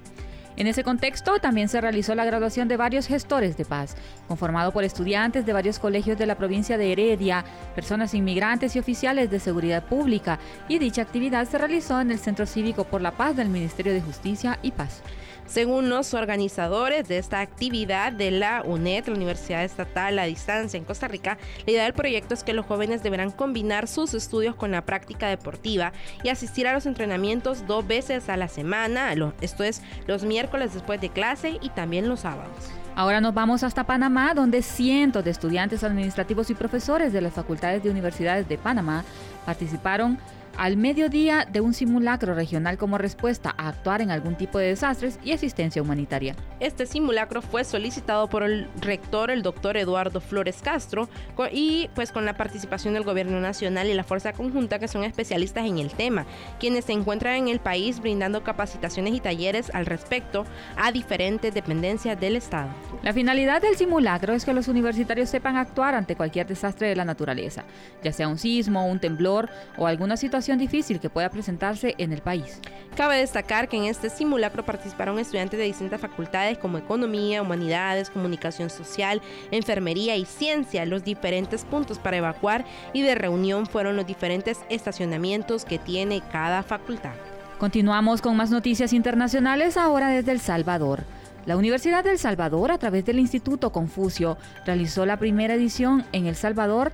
En 0.56 0.68
ese 0.68 0.84
contexto 0.84 1.38
también 1.40 1.68
se 1.68 1.80
realizó 1.80 2.14
la 2.14 2.24
graduación 2.24 2.68
de 2.68 2.76
varios 2.76 3.08
gestores 3.08 3.56
de 3.56 3.64
paz, 3.64 3.96
conformado 4.28 4.70
por 4.72 4.84
estudiantes 4.84 5.44
de 5.44 5.52
varios 5.52 5.80
colegios 5.80 6.16
de 6.16 6.26
la 6.26 6.36
provincia 6.36 6.78
de 6.78 6.92
Heredia, 6.92 7.44
personas 7.74 8.14
inmigrantes 8.14 8.76
y 8.76 8.78
oficiales 8.78 9.30
de 9.30 9.40
seguridad 9.40 9.84
pública, 9.84 10.38
y 10.68 10.78
dicha 10.78 11.02
actividad 11.02 11.48
se 11.48 11.58
realizó 11.58 12.00
en 12.00 12.12
el 12.12 12.20
Centro 12.20 12.46
Cívico 12.46 12.84
por 12.84 13.00
la 13.00 13.10
Paz 13.10 13.34
del 13.36 13.48
Ministerio 13.48 13.92
de 13.92 14.00
Justicia 14.00 14.60
y 14.62 14.70
Paz. 14.70 15.02
Según 15.46 15.88
los 15.88 16.14
organizadores 16.14 17.06
de 17.06 17.18
esta 17.18 17.40
actividad 17.40 18.12
de 18.12 18.30
la 18.30 18.62
UNED, 18.64 19.06
la 19.08 19.14
Universidad 19.14 19.62
Estatal 19.62 20.18
a 20.18 20.24
Distancia 20.24 20.78
en 20.78 20.84
Costa 20.84 21.06
Rica, 21.06 21.38
la 21.66 21.72
idea 21.72 21.84
del 21.84 21.92
proyecto 21.92 22.34
es 22.34 22.42
que 22.42 22.54
los 22.54 22.66
jóvenes 22.66 23.02
deberán 23.02 23.30
combinar 23.30 23.86
sus 23.86 24.14
estudios 24.14 24.54
con 24.54 24.70
la 24.70 24.84
práctica 24.84 25.28
deportiva 25.28 25.92
y 26.22 26.30
asistir 26.30 26.66
a 26.66 26.72
los 26.72 26.86
entrenamientos 26.86 27.66
dos 27.66 27.86
veces 27.86 28.28
a 28.28 28.36
la 28.36 28.48
semana, 28.48 29.14
esto 29.40 29.64
es 29.64 29.82
los 30.06 30.24
miércoles 30.24 30.74
después 30.74 31.00
de 31.00 31.10
clase 31.10 31.58
y 31.60 31.68
también 31.68 32.08
los 32.08 32.20
sábados. 32.20 32.50
Ahora 32.96 33.20
nos 33.20 33.34
vamos 33.34 33.64
hasta 33.64 33.84
Panamá, 33.84 34.34
donde 34.34 34.62
cientos 34.62 35.24
de 35.24 35.30
estudiantes 35.30 35.82
administrativos 35.82 36.48
y 36.50 36.54
profesores 36.54 37.12
de 37.12 37.20
las 37.20 37.32
facultades 37.32 37.82
de 37.82 37.90
universidades 37.90 38.48
de 38.48 38.56
Panamá 38.56 39.04
participaron 39.44 40.18
al 40.56 40.76
mediodía 40.76 41.46
de 41.50 41.60
un 41.60 41.74
simulacro 41.74 42.34
regional 42.34 42.78
como 42.78 42.98
respuesta 42.98 43.54
a 43.56 43.68
actuar 43.68 44.00
en 44.00 44.10
algún 44.10 44.36
tipo 44.36 44.58
de 44.58 44.68
desastres 44.68 45.18
y 45.24 45.32
asistencia 45.32 45.82
humanitaria. 45.82 46.36
Este 46.60 46.86
simulacro 46.86 47.42
fue 47.42 47.64
solicitado 47.64 48.28
por 48.28 48.42
el 48.42 48.68
rector, 48.80 49.30
el 49.30 49.42
doctor 49.42 49.76
Eduardo 49.76 50.20
Flores 50.20 50.60
Castro, 50.62 51.08
y 51.52 51.88
pues 51.94 52.12
con 52.12 52.24
la 52.24 52.36
participación 52.36 52.94
del 52.94 53.04
gobierno 53.04 53.40
nacional 53.40 53.88
y 53.88 53.94
la 53.94 54.04
fuerza 54.04 54.32
conjunta 54.32 54.78
que 54.78 54.88
son 54.88 55.04
especialistas 55.04 55.66
en 55.66 55.78
el 55.78 55.90
tema, 55.90 56.26
quienes 56.60 56.84
se 56.84 56.92
encuentran 56.92 57.34
en 57.36 57.48
el 57.48 57.60
país 57.60 58.00
brindando 58.00 58.44
capacitaciones 58.44 59.14
y 59.14 59.20
talleres 59.20 59.70
al 59.74 59.86
respecto 59.86 60.44
a 60.76 60.92
diferentes 60.92 61.52
dependencias 61.52 62.18
del 62.20 62.36
Estado. 62.36 62.68
La 63.02 63.12
finalidad 63.12 63.60
del 63.60 63.76
simulacro 63.76 64.34
es 64.34 64.44
que 64.44 64.52
los 64.52 64.68
universitarios 64.68 65.28
sepan 65.30 65.56
actuar 65.56 65.94
ante 65.94 66.16
cualquier 66.16 66.46
desastre 66.46 66.88
de 66.88 66.96
la 66.96 67.04
naturaleza, 67.04 67.64
ya 68.02 68.12
sea 68.12 68.28
un 68.28 68.38
sismo, 68.38 68.86
un 68.86 69.00
temblor 69.00 69.50
o 69.76 69.86
alguna 69.86 70.16
situación 70.16 70.43
difícil 70.52 71.00
que 71.00 71.10
pueda 71.10 71.30
presentarse 71.30 71.94
en 71.98 72.12
el 72.12 72.20
país. 72.20 72.60
Cabe 72.96 73.16
destacar 73.16 73.68
que 73.68 73.76
en 73.76 73.84
este 73.84 74.10
simulacro 74.10 74.64
participaron 74.64 75.18
estudiantes 75.18 75.58
de 75.58 75.64
distintas 75.64 76.00
facultades 76.00 76.58
como 76.58 76.78
Economía, 76.78 77.42
Humanidades, 77.42 78.10
Comunicación 78.10 78.70
Social, 78.70 79.22
Enfermería 79.50 80.16
y 80.16 80.24
Ciencia. 80.24 80.86
Los 80.86 81.02
diferentes 81.02 81.64
puntos 81.64 81.98
para 81.98 82.18
evacuar 82.18 82.64
y 82.92 83.02
de 83.02 83.14
reunión 83.14 83.66
fueron 83.66 83.96
los 83.96 84.06
diferentes 84.06 84.60
estacionamientos 84.68 85.64
que 85.64 85.78
tiene 85.78 86.22
cada 86.30 86.62
facultad. 86.62 87.14
Continuamos 87.58 88.20
con 88.20 88.36
más 88.36 88.50
noticias 88.50 88.92
internacionales 88.92 89.76
ahora 89.76 90.08
desde 90.08 90.32
El 90.32 90.40
Salvador. 90.40 91.04
La 91.46 91.56
Universidad 91.58 92.02
del 92.04 92.18
Salvador, 92.18 92.70
a 92.70 92.78
través 92.78 93.04
del 93.04 93.18
Instituto 93.18 93.70
Confucio, 93.70 94.38
realizó 94.64 95.04
la 95.04 95.18
primera 95.18 95.54
edición 95.54 96.04
en 96.12 96.26
El 96.26 96.36
Salvador 96.36 96.92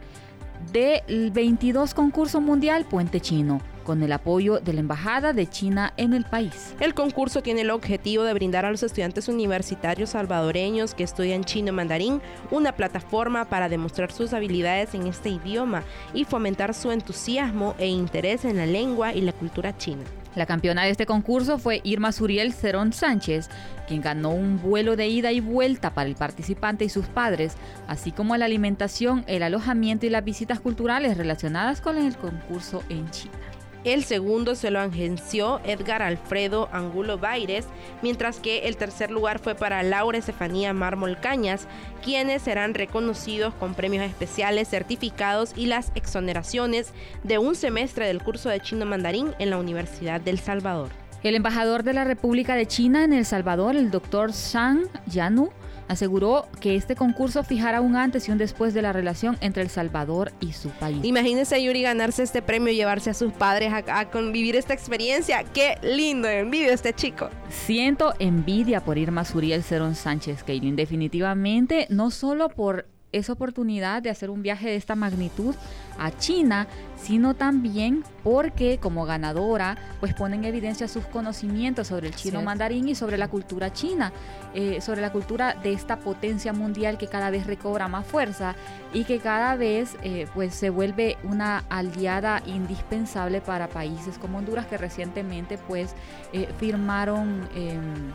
del 0.73 1.31
22 1.31 1.95
concurso 1.95 2.41
mundial 2.41 2.85
Puente 2.85 3.21
Chino 3.21 3.61
con 3.85 4.03
el 4.03 4.13
apoyo 4.13 4.61
de 4.61 4.73
la 4.73 4.81
Embajada 4.81 5.33
de 5.33 5.49
China 5.49 5.93
en 5.97 6.13
el 6.13 6.25
país. 6.25 6.75
El 6.79 6.95
concurso 6.95 7.43
tiene 7.43 7.63
el 7.63 7.71
objetivo 7.71 8.23
de 8.23 8.35
brindar 8.35 8.65
a 8.65 8.71
los 8.71 8.83
estudiantes 8.83 9.29
universitarios 9.29 10.11
salvadoreños 10.11 10.95
que 10.95 11.03
estudian 11.03 11.45
chino 11.45 11.73
mandarín 11.73 12.21
una 12.51 12.73
plataforma 12.73 13.47
para 13.47 13.69
demostrar 13.69 14.13
sus 14.13 14.33
habilidades 14.33 14.95
en 14.95 15.07
este 15.07 15.31
idioma 15.31 15.83
y 16.15 16.25
fomentar 16.25 16.75
su 16.75 16.93
entusiasmo 16.93 17.75
e 17.79 17.89
interés 17.89 18.45
en 18.45 18.59
la 18.59 18.67
lengua 18.67 19.13
y 19.13 19.23
la 19.23 19.33
cultura 19.33 19.77
china. 19.77 20.05
La 20.37 20.47
campeona 20.47 20.85
de 20.85 20.91
este 20.91 21.07
concurso 21.07 21.59
fue 21.59 21.81
Irma 21.83 22.13
Suriel 22.13 22.53
Cerón 22.53 22.93
Sánchez, 22.93 23.49
quien 23.89 24.01
ganó 24.01 24.31
un 24.31 24.63
vuelo 24.63 24.95
de 24.95 25.09
ida 25.09 25.33
y 25.33 25.41
vuelta 25.41 25.93
para 25.93 26.09
el 26.09 26.15
participante 26.15 26.85
y 26.85 26.89
sus 26.89 27.07
padres, 27.07 27.55
así 27.89 28.13
como 28.13 28.37
la 28.37 28.45
alimentación, 28.45 29.25
el 29.27 29.43
alojamiento 29.43 30.07
y 30.07 30.11
las 30.11 30.25
visitas 30.25 30.61
culturales 30.61 31.17
relacionadas 31.17 31.81
con 31.81 31.97
el 31.97 32.17
concurso 32.17 32.85
en 32.89 33.11
China. 33.11 33.50
El 33.83 34.05
segundo 34.05 34.55
se 34.57 34.71
lo 34.71 34.79
agenció 34.79 35.59
Edgar 35.65 36.03
Alfredo 36.03 36.69
Angulo 36.71 37.17
Baires, 37.17 37.65
mientras 38.03 38.39
que 38.39 38.69
el 38.69 38.77
tercer 38.77 39.11
lugar 39.11 39.39
fue 39.39 39.55
para 39.55 39.83
Laura 39.83 40.19
Estefanía 40.19 40.75
Mármol 40.75 41.19
Cañas, 41.19 41.67
quienes 42.05 42.43
serán 42.43 42.75
reconocidos 42.75 43.55
con 43.55 43.73
premios 43.73 44.05
especiales, 44.05 44.69
certificados 44.69 45.55
y 45.57 45.65
las 45.65 45.93
exoneraciones 45.95 46.93
de 47.25 47.39
un 47.39 47.55
semestre 47.55 48.07
del 48.07 48.23
curso 48.23 48.51
de 48.51 48.61
chino 48.61 48.85
mandarín 48.85 49.35
en 49.39 49.49
la 49.49 49.57
Universidad 49.57 50.21
del 50.21 50.39
Salvador. 50.39 50.91
El 51.23 51.35
embajador 51.35 51.83
de 51.83 51.93
la 51.93 52.05
República 52.05 52.55
de 52.55 52.67
China 52.67 53.05
en 53.05 53.13
El 53.13 53.27
Salvador, 53.27 53.77
el 53.77 53.91
doctor 53.91 54.33
Shang 54.33 54.85
Yanu, 55.07 55.51
aseguró 55.87 56.49
que 56.61 56.77
este 56.77 56.97
concurso 56.97 57.45
fijará 57.45 57.83
un 57.83 57.95
antes 57.95 58.27
y 58.27 58.33
un 58.33 58.39
después 58.39 58.73
de 58.73 58.81
la 58.81 58.95
relación 58.95 59.37
entre 59.43 59.63
El 59.63 59.69
Salvador 59.69 60.33
y 60.41 60.55
su 60.55 60.71
país. 60.71 61.05
Imagínese 61.05 61.63
Yuri 61.63 61.83
ganarse 61.83 62.23
este 62.23 62.41
premio 62.41 62.73
y 62.73 62.77
llevarse 62.77 63.11
a 63.11 63.15
sus 63.15 63.35
padres 63.35 63.71
a, 63.71 64.05
convivir 64.07 64.57
esta 64.57 64.73
experiencia. 64.73 65.45
¡Qué 65.53 65.79
lindo! 65.83 66.27
Envidio 66.27 66.73
este 66.73 66.95
chico. 66.95 67.29
Siento 67.51 68.15
envidia 68.19 68.83
por 68.83 68.97
Irma 68.97 69.27
Suriel 69.27 69.63
Cerón 69.63 69.97
Sánchez 69.97 70.43
Keilin. 70.43 70.75
Definitivamente, 70.75 71.87
no 71.91 72.11
solo 72.11 72.49
por 72.49 72.87
esa 73.13 73.33
oportunidad 73.33 74.03
de 74.03 74.11
hacer 74.11 74.31
un 74.31 74.43
viaje 74.43 74.69
de 74.69 74.77
esta 74.77 74.95
magnitud 74.95 75.55
a 75.99 76.17
China, 76.17 76.67
sino 76.97 77.35
también 77.35 78.05
porque 78.23 78.79
como 78.79 79.05
ganadora 79.05 79.77
pues 80.01 80.15
pone 80.15 80.37
en 80.37 80.45
evidencia 80.45 80.89
sus 80.89 81.05
conocimientos 81.07 81.89
sobre 81.89 82.09
el 82.09 82.15
chino 82.15 82.43
mandarín 82.43 82.89
y 82.89 82.95
sobre 82.95 83.19
la 83.19 83.29
cultura 83.29 83.73
china, 83.73 84.13
eh, 84.55 84.81
sobre 84.81 85.01
la 85.01 85.13
cultura 85.13 85.55
de 85.55 85.73
esta 85.73 85.99
potencia 86.01 86.53
mundial 86.53 86.99
que 86.99 87.07
cada 87.07 87.31
vez 87.31 87.47
recobra 87.47 87.89
más 87.89 88.07
fuerza 88.07 88.55
y 88.93 89.05
que 89.05 89.19
cada 89.19 89.57
vez 89.57 89.97
eh, 90.03 90.27
pues 90.35 90.55
se 90.55 90.71
vuelve 90.71 91.17
una 91.23 91.65
aliada 91.69 92.43
indispensable 92.47 93.41
para 93.41 93.69
países 93.69 94.19
como 94.19 94.39
Honduras 94.39 94.67
que 94.67 94.79
recientemente 94.79 95.59
pues 95.59 95.95
eh, 96.33 96.49
firmaron 96.59 97.49
em, 97.55 98.13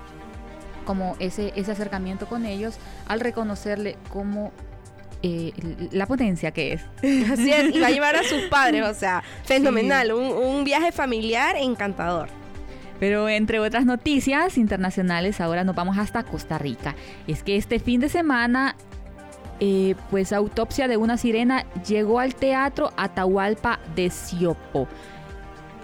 como 0.85 1.15
ese, 1.19 1.51
ese 1.55 1.71
acercamiento 1.71 2.27
con 2.27 2.45
ellos 2.45 2.77
al 3.07 3.19
reconocerle 3.19 3.97
como 4.09 4.51
eh, 5.27 5.53
la 5.91 6.05
potencia 6.05 6.51
que 6.51 6.73
es. 6.73 6.81
Así 7.31 7.51
es, 7.51 7.75
y 7.75 7.79
va 7.79 7.87
a 7.87 7.89
llevar 7.89 8.15
a 8.15 8.21
sus 8.21 8.43
padres, 8.43 8.83
o 8.85 8.93
sea, 8.93 9.23
fenomenal, 9.43 10.11
un, 10.13 10.63
viaje 10.63 10.91
familiar 10.91 11.55
encantador. 11.57 12.29
Pero 12.99 13.27
entre 13.27 13.59
otras 13.59 13.87
noticias 13.87 14.55
internacionales, 14.59 15.41
ahora 15.41 15.63
nos 15.63 15.75
vamos 15.75 15.97
hasta 15.97 16.21
Costa 16.21 16.59
Rica. 16.59 16.93
Es 17.25 17.41
que 17.41 17.55
este 17.55 17.79
fin 17.79 18.01
de 18.01 18.09
semana, 18.09 18.75
eh, 19.59 19.95
pues 20.11 20.31
Autopsia 20.31 20.87
de 20.87 20.97
una 20.97 21.17
Sirena 21.17 21.65
llegó 21.87 22.19
al 22.19 22.35
Teatro 22.35 22.91
Atahualpa 22.95 23.79
de 23.95 24.11
Siopo. 24.11 24.87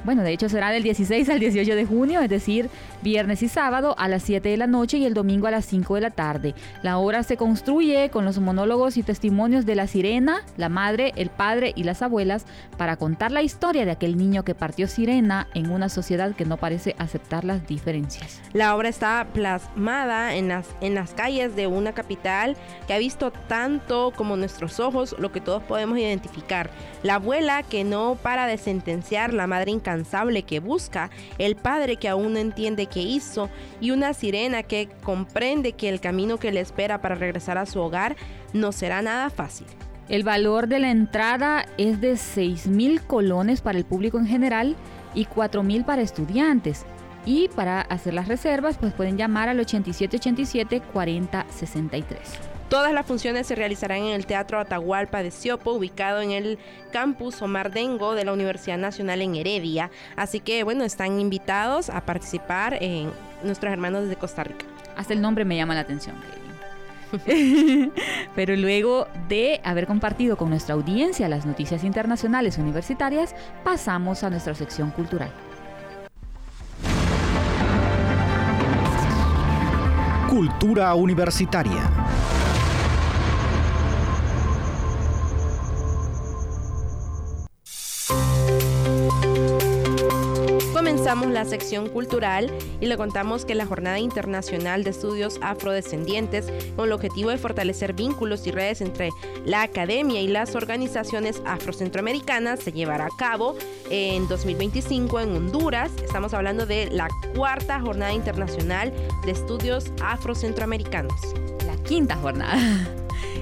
Bueno, 0.04 0.22
de 0.22 0.34
hecho 0.34 0.50
será 0.50 0.70
del 0.70 0.84
16 0.84 1.30
al 1.30 1.40
18 1.40 1.76
de 1.76 1.86
junio, 1.86 2.22
es 2.22 2.30
decir, 2.30 2.70
viernes 3.02 3.44
y 3.44 3.48
sábado 3.48 3.96
a 3.98 4.08
las 4.08 4.24
7 4.24 4.50
de 4.50 4.58
la 4.58 4.68
noche 4.68 4.98
y 4.98 5.06
el 5.06 5.14
domingo 5.14 5.48
a 5.48 5.52
las 5.52 5.66
5 5.66 5.96
de 5.96 6.02
la 6.02 6.12
tarde. 6.12 6.56
La 6.84 6.98
obra 6.98 7.24
se 7.24 7.38
construye 7.38 8.10
con 8.10 8.26
los 8.26 8.40
monólogos 8.40 8.98
y 8.98 9.04
testimonios 9.04 9.66
de 9.66 9.76
la 9.76 9.88
sirena, 9.88 10.44
la 10.58 10.70
madre, 10.70 11.14
el 11.16 11.30
padre 11.30 11.74
y 11.76 11.84
las 11.84 12.02
abuelas 12.02 12.46
para 12.78 12.98
contar 12.98 13.32
la 13.32 13.42
historia 13.42 13.86
de 13.86 13.92
aquel 13.92 14.18
niño 14.18 14.44
que 14.44 14.56
partió 14.56 14.88
sirena 14.88 15.48
en 15.54 15.72
una 15.72 15.90
sociedad 15.90 16.36
que 16.36 16.46
no 16.46 16.58
parece 16.58 16.96
aceptar 16.98 17.44
las 17.44 17.68
diferencias. 17.68 18.42
La 18.54 18.76
obra 18.76 18.90
está 18.90 19.28
plasmada 19.34 20.36
en 20.36 20.48
las, 20.48 20.68
en 20.82 20.96
las 20.96 21.14
calles 21.14 21.56
de 21.56 21.68
una 21.68 21.94
capital 21.94 22.56
que 22.88 22.94
ha 22.94 22.98
visto 22.98 23.32
tanto 23.32 24.12
como 24.16 24.38
nuestros 24.38 24.80
ojos 24.80 25.16
lo 25.18 25.32
que 25.32 25.42
todos 25.42 25.64
podemos 25.64 25.98
identificar. 25.98 26.70
La 27.04 27.16
abuela 27.16 27.64
que 27.64 27.84
no 27.84 28.18
para 28.22 28.46
de 28.46 28.58
sentenciar, 28.58 29.34
la 29.34 29.48
madre 29.48 29.72
incansable 29.72 30.44
que 30.44 30.60
busca, 30.60 31.10
el 31.38 31.56
padre 31.56 31.98
que 31.98 32.10
aún 32.10 32.34
no 32.34 32.40
entiende 32.40 32.88
qué 32.92 33.02
hizo 33.02 33.50
y 33.80 33.90
una 33.90 34.14
sirena 34.14 34.62
que 34.62 34.90
comprende 35.04 35.74
que 35.74 35.90
el 35.90 36.00
camino 36.00 36.38
que 36.38 36.52
le 36.52 36.60
espera 36.60 37.02
para 37.02 37.16
regresar 37.16 37.58
a 37.58 37.66
su 37.66 37.80
hogar 37.80 38.16
no 38.54 38.72
será 38.72 39.02
nada 39.02 39.32
fácil. 39.32 39.66
El 40.10 40.24
valor 40.24 40.68
de 40.68 40.80
la 40.80 40.92
entrada 40.92 41.66
es 41.78 42.02
de 42.02 42.18
6 42.18 42.68
mil 42.68 43.02
colones 43.02 43.62
para 43.62 43.80
el 43.80 43.86
público 43.86 44.20
en 44.20 44.28
general 44.28 44.76
y 45.16 45.26
4 45.26 45.64
mil 45.64 45.86
para 45.86 46.02
estudiantes. 46.04 46.86
Y 47.26 47.48
para 47.50 47.82
hacer 47.82 48.14
las 48.14 48.28
reservas, 48.28 48.78
pues 48.78 48.94
pueden 48.94 49.18
llamar 49.18 49.48
al 49.48 49.60
8787 49.60 50.82
4063. 50.94 52.51
Todas 52.72 52.94
las 52.94 53.06
funciones 53.06 53.48
se 53.48 53.56
realizarán 53.56 53.98
en 53.98 54.14
el 54.14 54.26
Teatro 54.26 54.58
Atahualpa 54.58 55.22
de 55.22 55.32
Siopo, 55.32 55.74
ubicado 55.74 56.22
en 56.22 56.32
el 56.32 56.58
campus 56.94 57.42
Omar 57.42 57.74
Dengo 57.74 58.16
de 58.16 58.24
la 58.24 58.32
Universidad 58.32 58.78
Nacional 58.78 59.22
en 59.22 59.36
Heredia. 59.36 59.92
Así 60.16 60.40
que, 60.40 60.64
bueno, 60.64 60.86
están 60.86 61.20
invitados 61.20 61.90
a 61.90 62.06
participar 62.06 62.78
en 62.80 63.12
nuestros 63.44 63.74
hermanos 63.74 64.04
desde 64.04 64.16
Costa 64.16 64.46
Rica. 64.46 64.66
Hasta 64.96 65.12
el 65.12 65.20
nombre 65.20 65.44
me 65.44 65.58
llama 65.58 65.76
la 65.76 65.82
atención, 65.82 66.16
Pero 68.36 68.56
luego 68.56 69.06
de 69.28 69.60
haber 69.66 69.86
compartido 69.86 70.38
con 70.38 70.50
nuestra 70.50 70.74
audiencia 70.76 71.28
las 71.28 71.46
noticias 71.46 71.84
internacionales 71.84 72.58
universitarias, 72.58 73.36
pasamos 73.66 74.24
a 74.24 74.30
nuestra 74.30 74.56
sección 74.56 74.92
cultural. 74.92 75.30
Cultura 80.30 80.96
Universitaria. 80.96 81.91
La 91.34 91.46
sección 91.46 91.90
cultural 91.90 92.52
y 92.80 92.86
le 92.86 92.98
contamos 92.98 93.46
que 93.46 93.56
la 93.56 93.66
Jornada 93.66 94.00
Internacional 94.00 94.84
de 94.84 94.90
Estudios 94.92 95.40
Afrodescendientes, 95.42 96.48
con 96.76 96.86
el 96.86 96.92
objetivo 96.92 97.30
de 97.30 97.38
fortalecer 97.38 97.94
vínculos 97.94 98.46
y 98.48 98.52
redes 98.52 98.82
entre 98.82 99.10
la 99.46 99.64
academia 99.64 100.22
y 100.22 100.28
las 100.28 100.56
organizaciones 100.56 101.42
afrocentroamericanas, 101.46 102.60
se 102.60 102.72
llevará 102.72 103.06
a 103.06 103.18
cabo 103.18 103.56
en 103.90 104.28
2025 104.28 105.20
en 105.20 105.36
Honduras. 105.36 105.92
Estamos 106.04 106.34
hablando 106.34 106.66
de 106.66 106.90
la 106.92 107.08
cuarta 107.36 107.80
Jornada 107.80 108.14
Internacional 108.14 108.94
de 109.26 109.32
Estudios 109.32 109.92
Afrocentroamericanos. 110.02 111.20
La 111.66 111.76
quinta 111.84 112.16
jornada. 112.18 112.58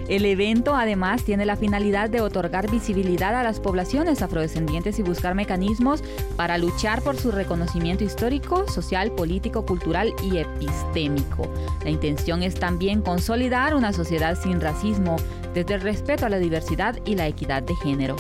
El 0.09 0.25
evento 0.25 0.75
además 0.75 1.23
tiene 1.23 1.45
la 1.45 1.55
finalidad 1.55 2.09
de 2.09 2.19
otorgar 2.19 2.69
visibilidad 2.71 3.35
a 3.35 3.43
las 3.43 3.59
poblaciones 3.59 4.23
afrodescendientes 4.23 4.97
y 4.97 5.03
buscar 5.03 5.35
mecanismos 5.35 6.03
para 6.35 6.57
luchar 6.57 7.03
por 7.03 7.15
su 7.15 7.31
reconocimiento 7.31 8.03
histórico, 8.03 8.67
social, 8.67 9.11
político, 9.11 9.67
cultural 9.67 10.15
y 10.23 10.37
epistémico. 10.37 11.47
La 11.83 11.91
intención 11.91 12.41
es 12.41 12.55
también 12.55 13.03
consolidar 13.03 13.75
una 13.75 13.93
sociedad 13.93 14.35
sin 14.35 14.59
racismo 14.59 15.15
desde 15.53 15.75
el 15.75 15.81
respeto 15.81 16.25
a 16.25 16.29
la 16.29 16.39
diversidad 16.39 16.97
y 17.05 17.15
la 17.15 17.27
equidad 17.27 17.61
de 17.61 17.75
género. 17.75 18.15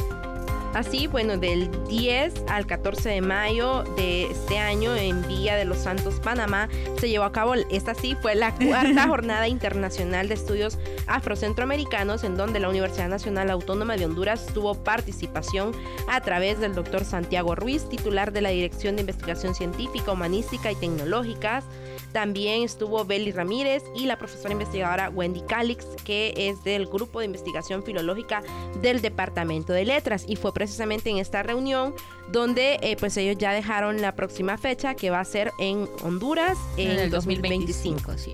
Así, 0.73 1.07
bueno, 1.07 1.37
del 1.37 1.69
10 1.87 2.43
al 2.47 2.67
14 2.67 3.09
de 3.09 3.21
mayo 3.21 3.83
de 3.95 4.29
este 4.29 4.59
año 4.59 4.95
en 4.95 5.27
Villa 5.27 5.55
de 5.55 5.65
los 5.65 5.79
Santos, 5.79 6.19
Panamá, 6.19 6.69
se 6.99 7.09
llevó 7.09 7.25
a 7.25 7.31
cabo, 7.31 7.55
esta 7.71 7.95
sí 7.95 8.15
fue 8.21 8.35
la 8.35 8.53
cuarta 8.53 9.07
jornada 9.07 9.47
internacional 9.47 10.27
de 10.27 10.35
estudios 10.35 10.77
afrocentroamericanos, 11.09 12.23
en 12.23 12.37
donde 12.37 12.59
la 12.59 12.69
Universidad 12.69 13.09
Nacional 13.09 13.49
Autónoma 13.49 13.97
de 13.97 14.05
Honduras 14.05 14.45
tuvo 14.53 14.75
participación 14.83 15.71
a 16.07 16.21
través 16.21 16.59
del 16.59 16.75
doctor 16.75 17.03
Santiago 17.03 17.55
Ruiz, 17.55 17.89
titular 17.89 18.31
de 18.31 18.41
la 18.41 18.49
Dirección 18.49 18.95
de 18.95 19.01
Investigación 19.01 19.55
Científica, 19.55 20.11
Humanística 20.11 20.71
y 20.71 20.75
Tecnológicas. 20.75 21.65
También 22.11 22.63
estuvo 22.63 23.05
Beli 23.05 23.31
Ramírez 23.31 23.83
y 23.95 24.05
la 24.05 24.17
profesora 24.17 24.53
investigadora 24.53 25.09
Wendy 25.09 25.41
Calix, 25.41 25.85
que 26.03 26.33
es 26.35 26.63
del 26.63 26.87
Grupo 26.87 27.19
de 27.19 27.25
Investigación 27.25 27.83
Filológica 27.83 28.41
del 28.81 29.01
Departamento 29.01 29.73
de 29.73 29.85
Letras. 29.85 30.25
Y 30.27 30.35
fue 30.35 30.53
precisamente 30.53 31.09
en 31.09 31.17
esta 31.17 31.43
reunión 31.43 31.93
donde 32.31 32.79
eh, 32.81 32.95
pues 32.99 33.15
ellos 33.17 33.37
ya 33.37 33.51
dejaron 33.51 34.01
la 34.01 34.15
próxima 34.15 34.57
fecha 34.57 34.95
que 34.95 35.09
va 35.09 35.19
a 35.19 35.25
ser 35.25 35.51
en 35.59 35.87
Honduras 36.03 36.57
en, 36.77 36.91
el 36.91 37.09
2025. 37.09 38.17
sí. 38.17 38.33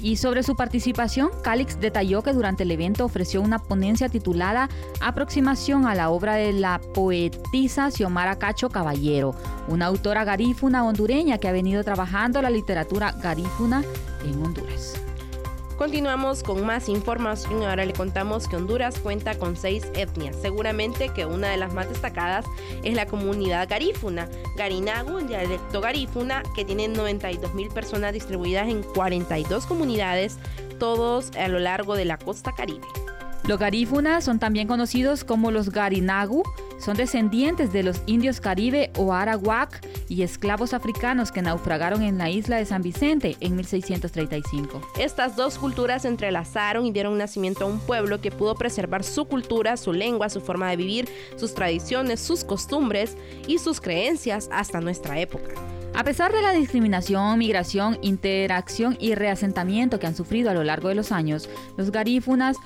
Y 0.00 0.16
sobre 0.16 0.42
su 0.42 0.56
participación, 0.56 1.30
Calix 1.42 1.80
detalló 1.80 2.22
que 2.22 2.32
durante 2.32 2.64
el 2.64 2.70
evento 2.70 3.04
ofreció 3.04 3.40
una 3.40 3.58
ponencia 3.58 4.08
titulada 4.08 4.68
Aproximación 5.00 5.86
a 5.86 5.94
la 5.94 6.10
obra 6.10 6.34
de 6.34 6.52
la 6.52 6.80
poetisa 6.94 7.90
Xiomara 7.90 8.38
Cacho 8.38 8.68
Caballero, 8.68 9.34
una 9.68 9.86
autora 9.86 10.24
garífuna 10.24 10.84
hondureña 10.84 11.38
que 11.38 11.48
ha 11.48 11.52
venido 11.52 11.82
trabajando 11.82 12.42
la 12.42 12.50
literatura 12.50 13.12
garífuna 13.12 13.82
en 14.24 14.42
Honduras. 14.42 14.94
Continuamos 15.78 16.42
con 16.42 16.64
más 16.64 16.88
información. 16.88 17.62
Ahora 17.62 17.84
le 17.84 17.92
contamos 17.92 18.48
que 18.48 18.56
Honduras 18.56 18.98
cuenta 18.98 19.38
con 19.38 19.56
seis 19.56 19.84
etnias. 19.94 20.34
Seguramente 20.40 21.10
que 21.10 21.26
una 21.26 21.50
de 21.50 21.58
las 21.58 21.74
más 21.74 21.88
destacadas 21.90 22.46
es 22.82 22.94
la 22.94 23.04
comunidad 23.04 23.68
garífuna. 23.68 24.26
Garinagu, 24.56 25.18
el 25.18 25.28
dialecto 25.28 25.82
garífuna, 25.82 26.42
que 26.54 26.64
tiene 26.64 26.88
92 26.88 27.52
mil 27.52 27.68
personas 27.68 28.14
distribuidas 28.14 28.68
en 28.68 28.82
42 28.82 29.66
comunidades, 29.66 30.38
todos 30.78 31.30
a 31.36 31.48
lo 31.48 31.58
largo 31.58 31.94
de 31.94 32.06
la 32.06 32.16
costa 32.16 32.52
caribe. 32.52 32.86
Los 33.46 33.60
garífunas 33.60 34.24
son 34.24 34.40
también 34.40 34.66
conocidos 34.66 35.22
como 35.22 35.52
los 35.52 35.70
garinagu, 35.70 36.42
son 36.78 36.96
descendientes 36.96 37.72
de 37.72 37.84
los 37.84 38.02
indios 38.06 38.40
caribe 38.40 38.90
o 38.98 39.12
arawak 39.12 39.86
y 40.08 40.22
esclavos 40.22 40.74
africanos 40.74 41.30
que 41.30 41.42
naufragaron 41.42 42.02
en 42.02 42.18
la 42.18 42.28
isla 42.28 42.56
de 42.56 42.66
San 42.66 42.82
Vicente 42.82 43.36
en 43.38 43.54
1635. 43.54 44.82
Estas 44.98 45.36
dos 45.36 45.58
culturas 45.58 46.02
se 46.02 46.08
entrelazaron 46.08 46.86
y 46.86 46.90
dieron 46.90 47.16
nacimiento 47.16 47.64
a 47.64 47.68
un 47.68 47.78
pueblo 47.78 48.20
que 48.20 48.32
pudo 48.32 48.56
preservar 48.56 49.04
su 49.04 49.26
cultura, 49.26 49.76
su 49.76 49.92
lengua, 49.92 50.28
su 50.28 50.40
forma 50.40 50.68
de 50.68 50.76
vivir, 50.76 51.08
sus 51.36 51.54
tradiciones, 51.54 52.18
sus 52.18 52.42
costumbres 52.42 53.16
y 53.46 53.58
sus 53.58 53.80
creencias 53.80 54.48
hasta 54.50 54.80
nuestra 54.80 55.20
época. 55.20 55.52
A 55.94 56.02
pesar 56.04 56.32
de 56.32 56.42
la 56.42 56.52
discriminación, 56.52 57.38
migración, 57.38 57.98
interacción 58.02 58.98
y 59.00 59.14
reasentamiento 59.14 60.00
que 60.00 60.06
han 60.08 60.16
sufrido 60.16 60.50
a 60.50 60.54
lo 60.54 60.64
largo 60.64 60.88
de 60.88 60.94
los 60.96 61.12
años, 61.12 61.48
los 61.78 61.90
garífunas 61.90 62.56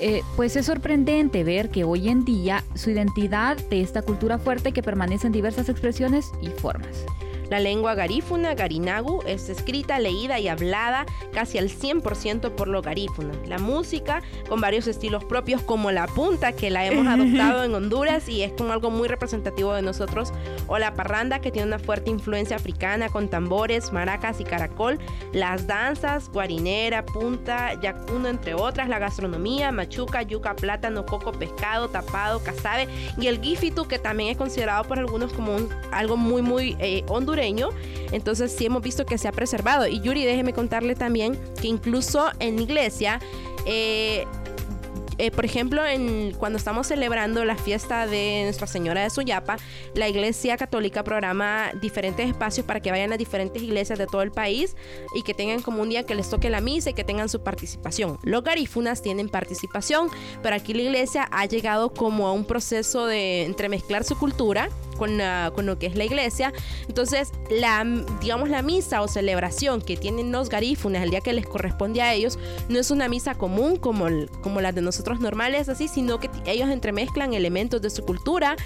eh, 0.00 0.22
pues 0.36 0.56
es 0.56 0.66
sorprendente 0.66 1.44
ver 1.44 1.70
que 1.70 1.84
hoy 1.84 2.08
en 2.08 2.24
día 2.24 2.64
su 2.74 2.90
identidad 2.90 3.56
de 3.68 3.80
esta 3.80 4.02
cultura 4.02 4.38
fuerte 4.38 4.72
que 4.72 4.82
permanece 4.82 5.26
en 5.26 5.32
diversas 5.32 5.68
expresiones 5.68 6.30
y 6.40 6.48
formas. 6.48 7.04
La 7.50 7.60
lengua 7.60 7.94
garífuna, 7.94 8.54
garinagu, 8.54 9.22
es 9.26 9.48
escrita, 9.48 9.98
leída 9.98 10.38
y 10.38 10.48
hablada 10.48 11.06
casi 11.32 11.56
al 11.56 11.70
100% 11.70 12.50
por 12.54 12.68
los 12.68 12.82
garífunas. 12.82 13.36
La 13.46 13.58
música, 13.58 14.22
con 14.48 14.60
varios 14.60 14.86
estilos 14.86 15.24
propios 15.24 15.62
como 15.62 15.90
la 15.90 16.06
punta, 16.06 16.52
que 16.52 16.70
la 16.70 16.84
hemos 16.84 17.06
adoptado 17.06 17.64
en 17.64 17.74
Honduras 17.74 18.28
y 18.28 18.42
es 18.42 18.52
como 18.52 18.72
algo 18.72 18.90
muy 18.90 19.08
representativo 19.08 19.72
de 19.72 19.82
nosotros, 19.82 20.32
o 20.66 20.78
la 20.78 20.92
parranda, 20.92 21.40
que 21.40 21.50
tiene 21.50 21.68
una 21.68 21.78
fuerte 21.78 22.10
influencia 22.10 22.56
africana 22.56 23.08
con 23.08 23.28
tambores, 23.28 23.92
maracas 23.92 24.40
y 24.40 24.44
caracol, 24.44 24.98
las 25.32 25.66
danzas, 25.66 26.28
guarinera, 26.30 27.06
punta, 27.06 27.80
yacuno, 27.80 28.28
entre 28.28 28.54
otras, 28.54 28.88
la 28.88 28.98
gastronomía, 28.98 29.72
machuca, 29.72 30.22
yuca, 30.22 30.54
plátano, 30.54 31.06
coco, 31.06 31.32
pescado, 31.32 31.88
tapado, 31.88 32.42
casabe 32.42 32.88
y 33.18 33.26
el 33.26 33.40
gifitu, 33.40 33.88
que 33.88 33.98
también 33.98 34.30
es 34.30 34.36
considerado 34.36 34.84
por 34.84 34.98
algunos 34.98 35.32
como 35.32 35.56
algo 35.92 36.16
muy, 36.18 36.42
muy 36.42 36.76
eh, 36.78 37.04
hondureño 37.08 37.37
entonces 38.12 38.52
sí 38.56 38.66
hemos 38.66 38.82
visto 38.82 39.06
que 39.06 39.18
se 39.18 39.28
ha 39.28 39.32
preservado. 39.32 39.86
Y 39.86 40.00
Yuri, 40.00 40.24
déjeme 40.24 40.52
contarle 40.52 40.94
también 40.94 41.38
que 41.60 41.68
incluso 41.68 42.30
en 42.40 42.58
iglesia, 42.58 43.20
eh, 43.66 44.24
eh, 45.18 45.32
por 45.32 45.44
ejemplo, 45.44 45.84
en, 45.84 46.32
cuando 46.38 46.58
estamos 46.58 46.86
celebrando 46.86 47.44
la 47.44 47.56
fiesta 47.56 48.06
de 48.06 48.42
Nuestra 48.44 48.68
Señora 48.68 49.02
de 49.02 49.10
Suyapa, 49.10 49.56
la 49.94 50.08
Iglesia 50.08 50.56
Católica 50.56 51.02
programa 51.02 51.72
diferentes 51.80 52.28
espacios 52.28 52.64
para 52.64 52.80
que 52.80 52.92
vayan 52.92 53.12
a 53.12 53.16
diferentes 53.16 53.60
iglesias 53.60 53.98
de 53.98 54.06
todo 54.06 54.22
el 54.22 54.30
país 54.30 54.76
y 55.16 55.22
que 55.22 55.34
tengan 55.34 55.60
como 55.60 55.82
un 55.82 55.88
día 55.88 56.04
que 56.04 56.14
les 56.14 56.30
toque 56.30 56.50
la 56.50 56.60
misa 56.60 56.90
y 56.90 56.94
que 56.94 57.02
tengan 57.02 57.28
su 57.28 57.42
participación. 57.42 58.18
Los 58.22 58.44
garífunas 58.44 59.02
tienen 59.02 59.28
participación, 59.28 60.08
pero 60.40 60.54
aquí 60.54 60.72
la 60.72 60.82
iglesia 60.82 61.28
ha 61.32 61.46
llegado 61.46 61.92
como 61.92 62.28
a 62.28 62.32
un 62.32 62.44
proceso 62.44 63.06
de 63.06 63.44
entremezclar 63.44 64.04
su 64.04 64.16
cultura 64.16 64.70
con, 64.98 65.18
con 65.54 65.66
lo 65.66 65.78
que 65.78 65.86
es 65.86 65.96
la 65.96 66.04
iglesia. 66.04 66.52
Entonces, 66.88 67.32
la, 67.50 67.84
digamos, 68.20 68.50
la 68.50 68.62
misa 68.62 69.00
o 69.02 69.08
celebración 69.08 69.80
que 69.80 69.96
tienen 69.96 70.32
los 70.32 70.48
garífunas 70.48 71.02
el 71.02 71.10
día 71.10 71.20
que 71.20 71.32
les 71.32 71.46
corresponde 71.46 72.02
a 72.02 72.12
ellos, 72.12 72.38
no 72.68 72.78
es 72.78 72.90
una 72.90 73.08
misa 73.08 73.34
común 73.34 73.76
como, 73.76 74.06
como 74.42 74.60
las 74.60 74.74
de 74.74 74.82
nosotros 74.82 75.20
normales, 75.20 75.68
así, 75.68 75.88
sino 75.88 76.18
que 76.18 76.30
ellos 76.46 76.68
entremezclan 76.68 77.32
elementos 77.34 77.80
de 77.80 77.90
su 77.90 78.04
cultura 78.04 78.56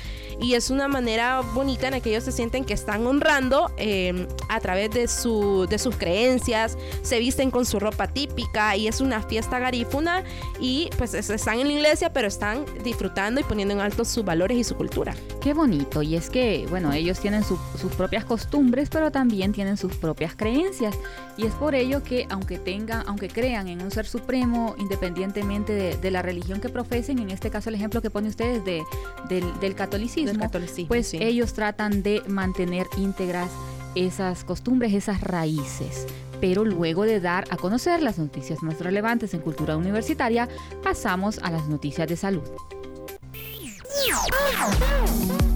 y 0.41 0.55
es 0.55 0.71
una 0.71 0.89
manera 0.89 1.41
bonita 1.41 1.87
en 1.87 1.93
la 1.93 2.01
que 2.01 2.11
ellos 2.11 2.25
se 2.25 2.33
sienten 2.33 2.65
que 2.65 2.75
están 2.75 3.07
honrando 3.07 3.71
em, 3.77 4.27
a 4.49 4.61
través 4.61 4.91
de, 4.91 5.09
su, 5.09 5.67
de 5.69 5.79
sus 5.79 5.97
creencias, 5.97 6.77
se 7.03 7.19
visten 7.19 7.51
con 7.51 7.67
su 7.67 7.79
ropa 7.79 8.09
típica 8.09 8.77
y 8.77 8.89
es 8.89 9.01
una 9.01 9.23
fiesta 9.23 9.59
garífuna 9.59 10.25
y 10.61 10.91
pues 10.99 11.15
están 11.15 11.61
en 11.61 11.69
la 11.69 11.73
iglesia, 11.75 12.13
pero 12.13 12.29
están 12.29 12.65
disfrutando 12.83 13.41
y 13.41 13.45
poniendo 13.45 13.75
en 13.75 13.81
alto 13.81 14.05
sus 14.05 14.25
valores 14.25 14.57
y 14.57 14.65
su 14.65 14.77
cultura. 14.77 15.15
Qué 15.41 15.55
bonito, 15.55 16.03
y 16.03 16.17
es 16.17 16.22
que, 16.31 16.67
bueno, 16.69 16.93
ellos 16.93 17.21
tienen 17.21 17.45
sus 17.45 17.59
propias 17.97 18.25
costumbres, 18.25 18.89
pero 18.91 19.11
también 19.11 19.53
tienen 19.53 19.77
sus 19.77 19.97
propias 19.97 20.35
creencias. 20.35 20.95
Y 21.37 21.47
es 21.47 21.53
por 21.55 21.75
ello 21.75 22.03
que, 22.03 22.27
aunque 22.31 22.59
tengan, 22.59 23.05
aunque 23.07 23.29
crean 23.29 23.69
en 23.69 23.83
un 23.83 23.91
ser 23.91 24.07
supremo, 24.07 24.75
independientemente 24.79 25.97
de, 25.97 26.11
la 26.11 26.23
religión 26.23 26.61
que 26.61 26.69
profesen, 26.69 27.19
en 27.19 27.31
este 27.31 27.51
caso 27.51 27.71
el 27.71 27.75
ejemplo 27.75 28.03
que 28.03 28.11
pone 28.11 28.29
ustedes 28.29 28.65
de, 28.65 28.83
del, 29.29 29.75
catolicismo, 29.75 30.51
pues 30.89 31.15
ellos 31.15 31.55
tratan 31.55 32.03
de 32.03 32.23
mantener 32.29 32.87
íntegras 32.99 33.51
esas 33.95 34.45
costumbres, 34.45 34.93
esas 34.93 35.21
raíces. 35.21 36.07
Pero 36.41 36.65
luego 36.65 37.05
de 37.05 37.21
dar 37.21 37.45
a 37.51 37.57
conocer 37.57 38.03
las 38.03 38.19
noticias 38.19 38.63
más 38.63 38.81
relevantes 38.81 39.33
en 39.33 39.41
cultura 39.41 39.77
universitaria, 39.77 40.49
pasamos 40.83 41.39
a 41.43 41.51
las 41.51 41.69
noticias 41.69 42.09
de 42.09 42.17
salud. 42.17 42.43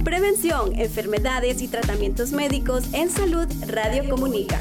Prevención, 0.04 0.78
enfermedades 0.78 1.60
y 1.62 1.68
tratamientos 1.68 2.32
médicos 2.32 2.84
en 2.92 3.10
salud 3.10 3.48
Radio 3.66 4.08
Comunica. 4.08 4.58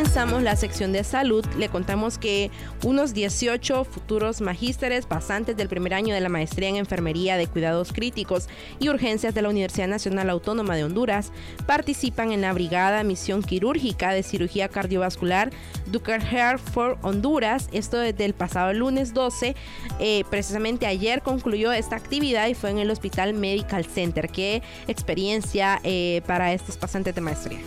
Comenzamos 0.00 0.42
la 0.42 0.56
sección 0.56 0.92
de 0.92 1.04
salud, 1.04 1.44
le 1.58 1.68
contamos 1.68 2.16
que 2.16 2.50
unos 2.84 3.12
18 3.12 3.84
futuros 3.84 4.40
magísteres 4.40 5.04
pasantes 5.04 5.58
del 5.58 5.68
primer 5.68 5.92
año 5.92 6.14
de 6.14 6.22
la 6.22 6.30
maestría 6.30 6.70
en 6.70 6.76
enfermería 6.76 7.36
de 7.36 7.46
cuidados 7.46 7.92
críticos 7.92 8.48
y 8.78 8.88
urgencias 8.88 9.34
de 9.34 9.42
la 9.42 9.50
Universidad 9.50 9.88
Nacional 9.88 10.30
Autónoma 10.30 10.74
de 10.74 10.84
Honduras 10.84 11.32
participan 11.66 12.32
en 12.32 12.40
la 12.40 12.54
Brigada 12.54 13.04
Misión 13.04 13.42
Quirúrgica 13.42 14.14
de 14.14 14.22
Cirugía 14.22 14.70
Cardiovascular 14.70 15.50
Duker 15.88 16.22
Heart 16.22 16.60
for 16.60 16.96
Honduras. 17.02 17.68
Esto 17.70 17.98
desde 17.98 18.24
el 18.24 18.32
pasado 18.32 18.72
lunes 18.72 19.12
12. 19.12 19.54
Eh, 19.98 20.24
precisamente 20.30 20.86
ayer 20.86 21.20
concluyó 21.20 21.72
esta 21.72 21.96
actividad 21.96 22.48
y 22.48 22.54
fue 22.54 22.70
en 22.70 22.78
el 22.78 22.90
Hospital 22.90 23.34
Medical 23.34 23.84
Center. 23.84 24.30
Qué 24.30 24.62
experiencia 24.88 25.78
eh, 25.84 26.22
para 26.26 26.54
estos 26.54 26.78
pasantes 26.78 27.14
de 27.14 27.20
maestría. 27.20 27.60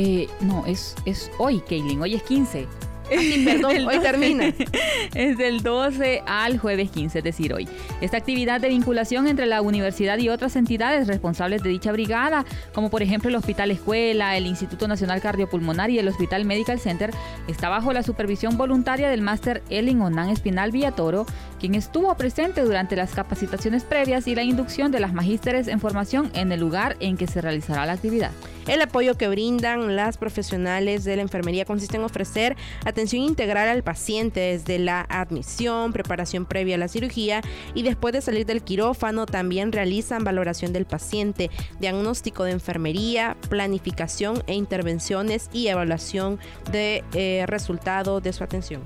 Eh, 0.00 0.28
no, 0.42 0.64
es, 0.64 0.94
es 1.06 1.28
hoy, 1.38 1.58
Kaylin, 1.58 2.00
hoy 2.00 2.14
es 2.14 2.22
15. 2.22 2.68
perdón, 3.44 3.84
hoy 3.84 3.98
termina. 3.98 4.54
Es 5.14 5.36
del 5.36 5.62
12 5.64 6.22
al 6.24 6.58
jueves 6.58 6.90
15, 6.92 7.18
es 7.18 7.24
decir, 7.24 7.52
hoy. 7.52 7.68
Esta 8.00 8.16
actividad 8.16 8.60
de 8.60 8.68
vinculación 8.68 9.26
entre 9.26 9.46
la 9.46 9.60
universidad 9.60 10.18
y 10.18 10.28
otras 10.28 10.54
entidades 10.54 11.08
responsables 11.08 11.64
de 11.64 11.70
dicha 11.70 11.90
brigada, 11.90 12.44
como 12.72 12.90
por 12.90 13.02
ejemplo 13.02 13.28
el 13.28 13.34
Hospital 13.34 13.72
Escuela, 13.72 14.36
el 14.36 14.46
Instituto 14.46 14.86
Nacional 14.86 15.20
Cardiopulmonar 15.20 15.90
y 15.90 15.98
el 15.98 16.06
Hospital 16.06 16.44
Medical 16.44 16.78
Center, 16.78 17.10
está 17.48 17.68
bajo 17.68 17.92
la 17.92 18.04
supervisión 18.04 18.56
voluntaria 18.56 19.08
del 19.08 19.22
máster 19.22 19.64
Ellen 19.68 20.00
Onan 20.02 20.28
Espinal 20.28 20.70
Villatoro, 20.70 21.26
quien 21.58 21.74
estuvo 21.74 22.14
presente 22.16 22.62
durante 22.62 22.96
las 22.96 23.12
capacitaciones 23.14 23.84
previas 23.84 24.26
y 24.26 24.34
la 24.34 24.42
inducción 24.42 24.92
de 24.92 25.00
las 25.00 25.12
magísteres 25.12 25.68
en 25.68 25.80
formación 25.80 26.30
en 26.34 26.52
el 26.52 26.60
lugar 26.60 26.96
en 27.00 27.16
que 27.16 27.26
se 27.26 27.40
realizará 27.40 27.86
la 27.86 27.92
actividad. 27.92 28.30
El 28.66 28.82
apoyo 28.82 29.16
que 29.16 29.28
brindan 29.28 29.96
las 29.96 30.18
profesionales 30.18 31.04
de 31.04 31.16
la 31.16 31.22
enfermería 31.22 31.64
consiste 31.64 31.96
en 31.96 32.04
ofrecer 32.04 32.56
atención 32.84 33.22
integral 33.22 33.68
al 33.68 33.82
paciente 33.82 34.40
desde 34.40 34.78
la 34.78 35.06
admisión, 35.08 35.92
preparación 35.92 36.44
previa 36.44 36.74
a 36.74 36.78
la 36.78 36.88
cirugía 36.88 37.40
y 37.74 37.82
después 37.82 38.12
de 38.12 38.20
salir 38.20 38.44
del 38.44 38.62
quirófano 38.62 39.24
también 39.26 39.72
realizan 39.72 40.22
valoración 40.22 40.72
del 40.72 40.84
paciente, 40.84 41.50
diagnóstico 41.80 42.44
de 42.44 42.52
enfermería, 42.52 43.36
planificación 43.48 44.42
e 44.46 44.54
intervenciones 44.54 45.48
y 45.52 45.68
evaluación 45.68 46.38
de 46.70 47.04
eh, 47.14 47.44
resultado 47.46 48.20
de 48.20 48.32
su 48.32 48.44
atención. 48.44 48.82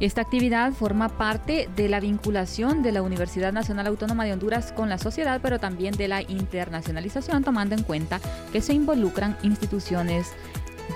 Esta 0.00 0.20
actividad 0.20 0.72
forma 0.74 1.08
parte 1.08 1.68
de 1.74 1.88
la 1.88 1.98
vinculación 1.98 2.84
de 2.84 2.92
la 2.92 3.02
Universidad 3.02 3.52
Nacional 3.52 3.88
Autónoma 3.88 4.24
de 4.24 4.32
Honduras 4.32 4.72
con 4.72 4.88
la 4.88 4.96
sociedad, 4.96 5.40
pero 5.42 5.58
también 5.58 5.96
de 5.96 6.06
la 6.06 6.22
internacionalización, 6.22 7.42
tomando 7.42 7.74
en 7.74 7.82
cuenta 7.82 8.20
que 8.52 8.60
se 8.60 8.74
involucran 8.74 9.36
instituciones 9.42 10.34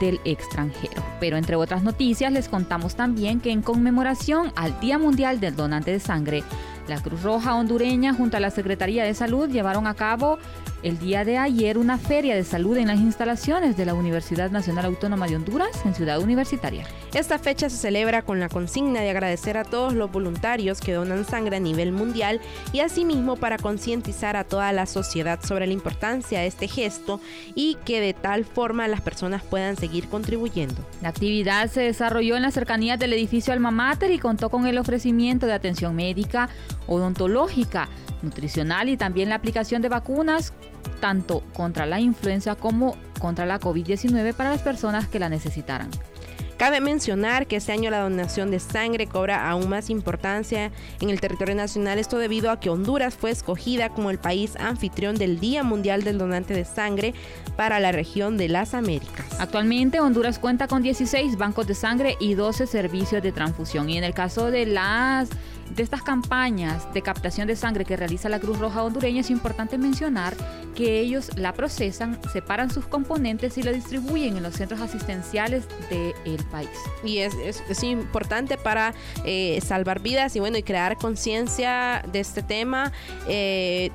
del 0.01 0.21
extranjero. 0.25 1.03
Pero 1.19 1.37
entre 1.37 1.57
otras 1.57 1.83
noticias 1.83 2.31
les 2.33 2.49
contamos 2.49 2.95
también 2.95 3.41
que 3.41 3.51
en 3.51 3.61
conmemoración 3.61 4.53
al 4.55 4.79
Día 4.79 4.99
Mundial 4.99 5.41
del 5.41 5.57
Donante 5.57 5.91
de 5.91 5.99
Sangre, 5.99 6.45
la 6.87 7.01
Cruz 7.03 7.23
Roja 7.23 7.57
hondureña 7.57 8.15
junto 8.15 8.37
a 8.37 8.41
la 8.41 8.51
Secretaría 8.51 9.05
de 9.05 9.15
Salud 9.15 9.51
llevaron 9.51 9.88
a 9.88 9.95
cabo 9.95 10.38
el 10.83 10.99
día 10.99 11.25
de 11.25 11.38
ayer 11.38 11.79
una 11.79 11.97
feria 11.97 12.35
de 12.35 12.45
salud 12.45 12.77
en 12.77 12.88
las 12.88 12.99
instalaciones 12.99 13.77
de 13.77 13.85
la 13.85 13.95
Universidad 13.95 14.51
Nacional 14.51 14.87
Autónoma 14.87 15.29
de 15.29 15.37
Honduras 15.37 15.71
en 15.85 15.95
Ciudad 15.95 16.21
Universitaria. 16.21 16.85
Esta 17.14 17.38
fecha 17.38 17.71
se 17.71 17.77
celebra 17.77 18.23
con 18.23 18.40
la 18.40 18.49
consigna 18.49 19.01
de 19.01 19.11
agradecer 19.11 19.57
a 19.57 19.64
todos 19.64 19.95
los 19.95 20.11
voluntarios 20.11 20.81
que 20.81 20.92
donan 20.92 21.25
sangre 21.25 21.57
a 21.57 21.61
nivel 21.61 21.92
mundial 21.92 22.40
y 22.73 22.81
asimismo 22.81 23.37
para 23.37 23.59
concientizar 23.59 24.37
a 24.37 24.45
toda 24.45 24.73
la 24.73 24.87
sociedad 24.87 25.38
sobre 25.45 25.66
la 25.66 25.73
importancia 25.73 26.40
de 26.40 26.47
este 26.49 26.66
gesto 26.66 27.21
y 27.55 27.77
que 27.85 28.01
de 28.01 28.14
tal 28.14 28.45
forma 28.45 28.88
las 28.88 29.01
personas 29.01 29.42
puedan 29.42 29.77
seguir 29.77 30.09
contribuyendo. 30.09 30.85
La 31.01 31.11
actividad 31.11 31.71
se 31.71 31.83
desarrolló 31.83 32.37
en 32.37 32.42
las 32.42 32.55
cercanías 32.55 32.99
del 32.99 33.12
edificio 33.12 33.53
Alma 33.53 33.71
Mater 33.71 34.11
y 34.11 34.18
contó 34.18 34.51
con 34.51 34.66
el 34.66 34.79
ofrecimiento 34.79 35.47
de 35.47 35.53
atención 35.53 35.95
médica, 35.95 36.49
odontológica, 36.88 37.88
nutricional 38.23 38.88
y 38.88 38.97
también 38.97 39.29
la 39.29 39.35
aplicación 39.37 39.83
de 39.83 39.88
vacunas 39.88 40.53
tanto 41.01 41.42
contra 41.55 41.87
la 41.87 42.01
influenza 42.01 42.55
como 42.55 42.97
contra 43.18 43.47
la 43.47 43.61
COVID-19 43.61 44.35
para 44.35 44.51
las 44.51 44.62
personas 44.62 45.09
que 45.09 45.18
la 45.18 45.29
necesitaran. 45.29 45.90
Cabe 46.62 46.81
mencionar 46.81 47.49
que 47.49 47.57
este 47.57 47.73
año 47.73 47.90
la 47.90 48.03
donación 48.03 48.53
de 48.53 48.61
sangre 48.61 49.09
cobra 49.09 49.51
aún 49.51 49.68
más 49.68 49.90
importancia 49.90 50.71
en 51.01 51.11
el 51.11 51.21
territorio 51.21 51.57
nacional, 51.57 51.99
esto 51.99 52.18
debido 52.18 52.53
a 52.53 52.61
que 52.61 52.71
Honduras 52.71 53.16
fue 53.16 53.33
escogida 53.33 53.88
como 53.88 54.12
el 54.12 54.18
país 54.18 54.55
anfitrión 54.55 55.16
del 55.16 55.40
Día 55.40 55.64
Mundial 55.64 56.05
del 56.05 56.18
Donante 56.18 56.55
de 56.55 56.64
Sangre 56.64 57.14
para 57.57 57.81
la 57.81 57.90
región 57.90 58.37
de 58.37 58.49
las 58.49 58.75
Américas. 58.75 59.40
Actualmente 59.40 59.99
Honduras 59.99 60.38
cuenta 60.38 60.68
con 60.68 60.85
16 60.85 61.37
bancos 61.37 61.66
de 61.66 61.75
sangre 61.75 62.16
y 62.21 62.35
12 62.35 62.68
servicios 62.68 63.25
de 63.25 63.33
transfusión 63.33 63.90
y 63.90 63.99
en 63.99 64.05
el 64.05 64.14
caso 64.14 64.53
de 64.53 64.66
las 64.66 65.31
de 65.75 65.83
estas 65.83 66.03
campañas 66.03 66.93
de 66.93 67.03
captación 67.03 67.47
de 67.49 67.57
sangre 67.57 67.85
que 67.85 67.97
realiza 67.97 68.29
la 68.29 68.39
Cruz 68.39 68.59
Roja 68.59 68.83
hondureña 68.83 69.21
es 69.21 69.31
importante 69.31 69.79
mencionar 69.79 70.35
que 70.75 71.01
ellos 71.01 71.31
la 71.37 71.53
procesan, 71.53 72.19
separan 72.33 72.71
sus 72.71 72.87
componentes 72.87 73.59
y 73.59 73.63
la 73.63 73.73
distribuyen 73.73 74.37
en 74.37 74.43
los 74.43 74.55
centros 74.55 74.81
asistenciales 74.81 75.65
del 75.91 76.45
país. 76.51 76.71
Y 77.05 77.19
es, 77.19 77.35
es, 77.69 77.83
importante 77.83 78.57
para 78.57 78.95
eh, 79.25 79.61
salvar 79.65 80.01
vidas 80.01 80.37
y 80.37 80.41
bueno, 80.41 80.57
y 80.57 80.63
crear 80.63 80.97
conciencia 80.97 82.05
de 82.13 82.21
este 82.21 82.43
tema. 82.43 82.93
Eh, 83.29 83.91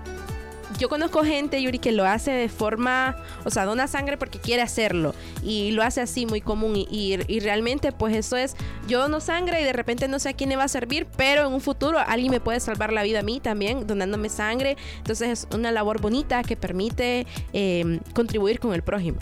yo 0.78 0.90
conozco 0.90 1.24
gente, 1.24 1.62
Yuri, 1.62 1.80
que 1.80 1.92
lo 1.92 2.06
hace 2.06 2.32
de 2.32 2.50
forma, 2.50 3.16
o 3.46 3.50
sea, 3.50 3.66
dona 3.66 3.88
sangre 3.88 4.18
porque 4.18 4.40
quiere 4.40 4.62
hacerlo 4.62 5.16
y 5.44 5.72
lo 5.72 5.84
hace 5.84 6.02
así 6.02 6.26
muy 6.26 6.42
común 6.42 6.76
y, 6.76 7.18
realmente 7.40 7.92
pues 7.92 8.16
eso 8.16 8.36
es, 8.36 8.56
yo 8.88 9.00
dono 9.00 9.20
sangre 9.20 9.62
y 9.62 9.64
de 9.64 9.74
repente 9.74 10.08
no 10.08 10.20
sé 10.20 10.30
a 10.30 10.34
quién 10.34 10.50
le 10.50 10.56
va 10.56 10.64
a 10.64 10.68
servir, 10.68 11.08
pero 11.16 11.48
en 11.48 11.54
un 11.54 11.62
futuro 11.62 12.00
alguien 12.00 12.32
me 12.32 12.40
puede 12.40 12.60
salvar 12.60 12.92
la 12.92 13.04
vida 13.04 13.20
a 13.20 13.24
mí 13.24 13.40
también 13.40 13.88
donándome 13.88 14.30
sangre, 14.30 14.76
entonces 14.98 15.30
es 15.30 15.56
una 15.56 15.72
labor 15.72 16.02
bonita 16.02 16.44
que 16.44 16.56
permite 16.56 17.26
em, 17.54 18.00
contribuir 18.14 18.60
con 18.60 18.74
el 18.74 18.82
prójimo. 18.82 19.18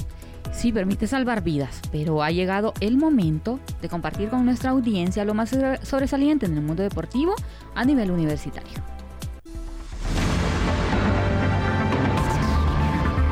Sí, 0.51 0.71
permite 0.71 1.05
salvar 1.05 1.43
vidas, 1.43 1.81
pero 1.91 2.23
ha 2.23 2.31
llegado 2.31 2.73
el 2.79 2.95
momento 2.95 3.59
de 3.81 3.89
compartir 3.89 4.29
con 4.29 4.45
nuestra 4.45 4.69
audiencia 4.69 5.25
lo 5.25 5.33
más 5.33 5.55
sobresaliente 5.83 6.45
en 6.45 6.53
el 6.53 6.61
mundo 6.61 6.81
deportivo 6.81 7.35
a 7.75 7.83
nivel 7.83 8.09
universitario. 8.09 8.94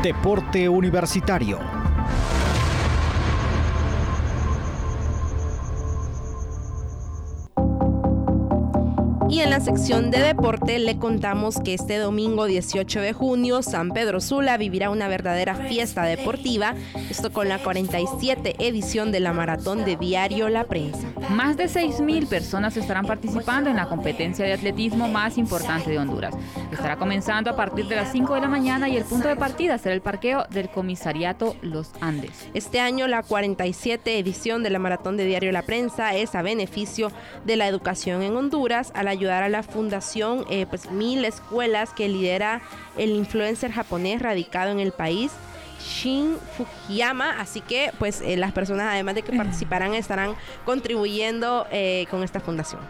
Deporte 0.04 0.68
Universitario. 0.68 1.73
Y 9.34 9.42
en 9.42 9.50
la 9.50 9.60
sección 9.60 10.12
de 10.12 10.20
deporte 10.20 10.78
le 10.78 11.00
contamos 11.00 11.60
que 11.60 11.74
este 11.74 11.98
domingo 11.98 12.46
18 12.46 13.02
de 13.02 13.14
junio 13.14 13.64
San 13.64 13.90
Pedro 13.90 14.22
Sula 14.22 14.58
vivirá 14.58 14.92
una 14.92 15.08
verdadera 15.08 15.56
fiesta 15.56 16.04
deportiva, 16.04 16.76
esto 17.10 17.34
con 17.34 17.50
la 17.50 17.58
47 17.58 18.58
edición 18.60 19.12
de 19.12 19.22
la 19.22 19.34
Maratón 19.34 19.86
de 19.86 19.96
Diario 19.96 20.50
La 20.50 20.66
Prensa. 20.66 21.08
Más 21.32 21.58
de 21.58 21.66
6.000 21.66 22.28
personas 22.28 22.78
estarán 22.78 23.08
participando 23.08 23.72
en 23.72 23.78
la 23.78 23.88
competencia 23.88 24.46
de 24.46 24.54
atletismo 24.54 25.08
más 25.08 25.40
importante 25.40 25.90
de 25.90 25.98
Honduras. 25.98 26.36
Estará 26.72 26.98
comenzando 26.98 27.50
a 27.50 27.56
partir 27.56 27.88
de 27.88 27.96
las 27.96 28.12
5 28.12 28.36
de 28.36 28.42
la 28.42 28.48
mañana 28.48 28.88
y 28.88 28.98
el 28.98 29.04
punto 29.04 29.30
de 29.30 29.36
partida 29.36 29.80
será 29.80 29.96
el 29.96 30.02
parqueo 30.02 30.46
del 30.52 30.70
comisariato 30.70 31.56
Los 31.64 31.90
Andes. 32.02 32.50
Este 32.54 32.80
año 32.80 33.08
la 33.08 33.24
47 33.24 34.20
edición 34.20 34.62
de 34.62 34.70
la 34.70 34.78
Maratón 34.78 35.18
de 35.18 35.26
Diario 35.26 35.52
La 35.52 35.64
Prensa 35.64 36.14
es 36.14 36.36
a 36.36 36.44
beneficio 36.44 37.12
de 37.46 37.56
la 37.56 37.68
educación 37.68 38.22
en 38.22 38.38
Honduras 38.38 38.92
al 38.94 39.08
ayudar 39.24 39.44
a 39.44 39.50
la 39.50 39.64
fundación 39.64 40.46
eh, 40.50 40.66
pues, 40.66 40.92
Mil 40.92 41.24
Escuelas 41.24 41.92
que 41.94 42.10
lidera 42.10 42.62
el 42.98 43.12
influencer 43.12 43.72
japonés 43.72 44.22
radicado 44.22 44.72
en 44.72 44.80
el 44.80 44.92
país. 44.92 45.32
Shin 45.80 46.38
Fukuyama, 46.58 47.42
así 47.42 47.60
que 47.60 47.92
pues 48.00 48.22
eh, 48.22 48.38
las 48.38 48.52
personas 48.52 48.88
además 48.92 49.16
de 49.16 49.22
que 49.22 49.34
participarán 49.38 49.94
estarán 49.94 50.36
contribuyendo 50.66 51.66
eh, 51.72 52.06
con 52.12 52.24
esta 52.24 52.40
fundación. 52.40 52.82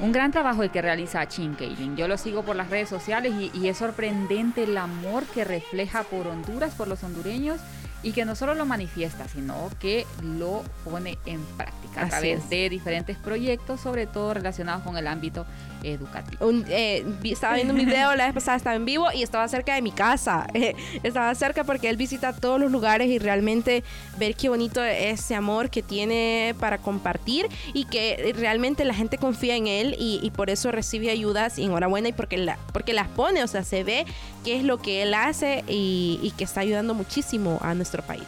Un 0.00 0.12
gran 0.12 0.32
trabajo 0.32 0.62
el 0.62 0.70
que 0.70 0.80
realiza 0.80 1.28
Chin 1.28 1.54
Kaylin. 1.54 1.94
Yo 1.94 2.08
lo 2.08 2.16
sigo 2.16 2.42
por 2.42 2.56
las 2.56 2.70
redes 2.70 2.88
sociales 2.88 3.34
y, 3.38 3.50
y 3.52 3.68
es 3.68 3.76
sorprendente 3.76 4.64
el 4.64 4.78
amor 4.78 5.24
que 5.24 5.44
refleja 5.44 6.04
por 6.04 6.26
Honduras, 6.26 6.74
por 6.74 6.88
los 6.88 7.04
hondureños 7.04 7.60
y 8.02 8.12
que 8.12 8.24
no 8.24 8.34
solo 8.34 8.54
lo 8.54 8.66
manifiesta, 8.66 9.28
sino 9.28 9.70
que 9.78 10.06
lo 10.22 10.62
pone 10.84 11.18
en 11.26 11.42
práctica 11.56 12.02
a 12.02 12.08
través 12.08 12.48
de 12.48 12.68
diferentes 12.70 13.16
proyectos, 13.16 13.80
sobre 13.80 14.06
todo 14.06 14.34
relacionados 14.34 14.82
con 14.82 14.96
el 14.96 15.06
ámbito 15.06 15.46
educativo. 15.82 16.50
Eh, 16.68 17.04
estaba 17.24 17.54
viendo 17.54 17.74
un 17.74 17.80
video 17.80 18.14
la 18.14 18.26
vez 18.26 18.34
pasada, 18.34 18.56
estaba 18.56 18.76
en 18.76 18.84
vivo 18.84 19.06
y 19.14 19.22
estaba 19.22 19.46
cerca 19.48 19.74
de 19.74 19.82
mi 19.82 19.92
casa. 19.92 20.46
estaba 21.02 21.34
cerca 21.34 21.64
porque 21.64 21.88
él 21.88 21.96
visita 21.96 22.32
todos 22.32 22.60
los 22.60 22.70
lugares 22.70 23.08
y 23.08 23.18
realmente 23.18 23.82
ver 24.18 24.34
qué 24.34 24.48
bonito 24.48 24.82
es 24.82 25.20
ese 25.20 25.34
amor 25.34 25.70
que 25.70 25.82
tiene 25.82 26.54
para 26.58 26.78
compartir 26.78 27.48
y 27.72 27.84
que 27.84 28.34
realmente 28.36 28.84
la 28.84 28.94
gente 28.94 29.18
confía 29.18 29.56
en 29.56 29.66
él 29.66 29.96
y, 29.98 30.30
por 30.30 30.48
eso 30.48 30.70
recibe 30.70 31.10
ayudas 31.10 31.58
y 31.58 31.64
enhorabuena 31.64 32.08
y 32.08 32.12
porque, 32.12 32.54
porque 32.72 32.92
las 32.92 33.08
pone, 33.08 33.42
o 33.42 33.46
sea, 33.46 33.64
se 33.64 33.84
ve 33.84 34.06
qué 34.44 34.56
es 34.56 34.64
lo 34.64 34.78
que 34.78 35.02
él 35.02 35.12
hace 35.12 35.64
y 35.66 36.32
que 36.36 36.44
está 36.44 36.60
ayudando 36.60 36.94
muchísimo 36.94 37.58
a 37.62 37.74
nuestro 37.74 38.02
país. 38.02 38.26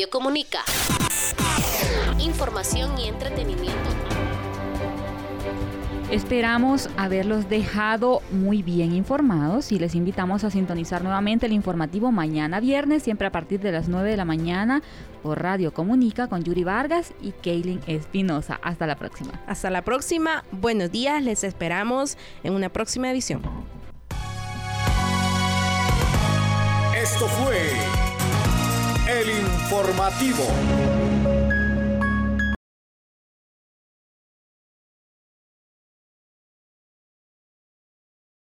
Radio 0.00 0.08
Comunica. 0.08 0.60
Información 2.20 2.98
y 2.98 3.06
entretenimiento. 3.06 3.90
Esperamos 6.10 6.88
haberlos 6.96 7.50
dejado 7.50 8.22
muy 8.30 8.62
bien 8.62 8.94
informados 8.94 9.72
y 9.72 9.78
les 9.78 9.94
invitamos 9.94 10.42
a 10.44 10.50
sintonizar 10.50 11.02
nuevamente 11.02 11.44
el 11.44 11.52
informativo 11.52 12.12
mañana 12.12 12.60
viernes, 12.60 13.02
siempre 13.02 13.26
a 13.26 13.30
partir 13.30 13.60
de 13.60 13.72
las 13.72 13.88
9 13.88 14.12
de 14.12 14.16
la 14.16 14.24
mañana 14.24 14.80
por 15.22 15.42
Radio 15.42 15.74
Comunica 15.74 16.28
con 16.28 16.44
Yuri 16.44 16.64
Vargas 16.64 17.12
y 17.20 17.32
Kaylin 17.32 17.82
Espinosa. 17.86 18.58
Hasta 18.62 18.86
la 18.86 18.96
próxima. 18.96 19.32
Hasta 19.46 19.68
la 19.68 19.82
próxima. 19.82 20.44
Buenos 20.50 20.90
días. 20.90 21.22
Les 21.22 21.44
esperamos 21.44 22.16
en 22.42 22.54
una 22.54 22.70
próxima 22.70 23.10
edición. 23.10 23.42
Esto 26.96 27.26
fue 27.26 28.09
el 29.18 29.30
informativo. 29.30 30.99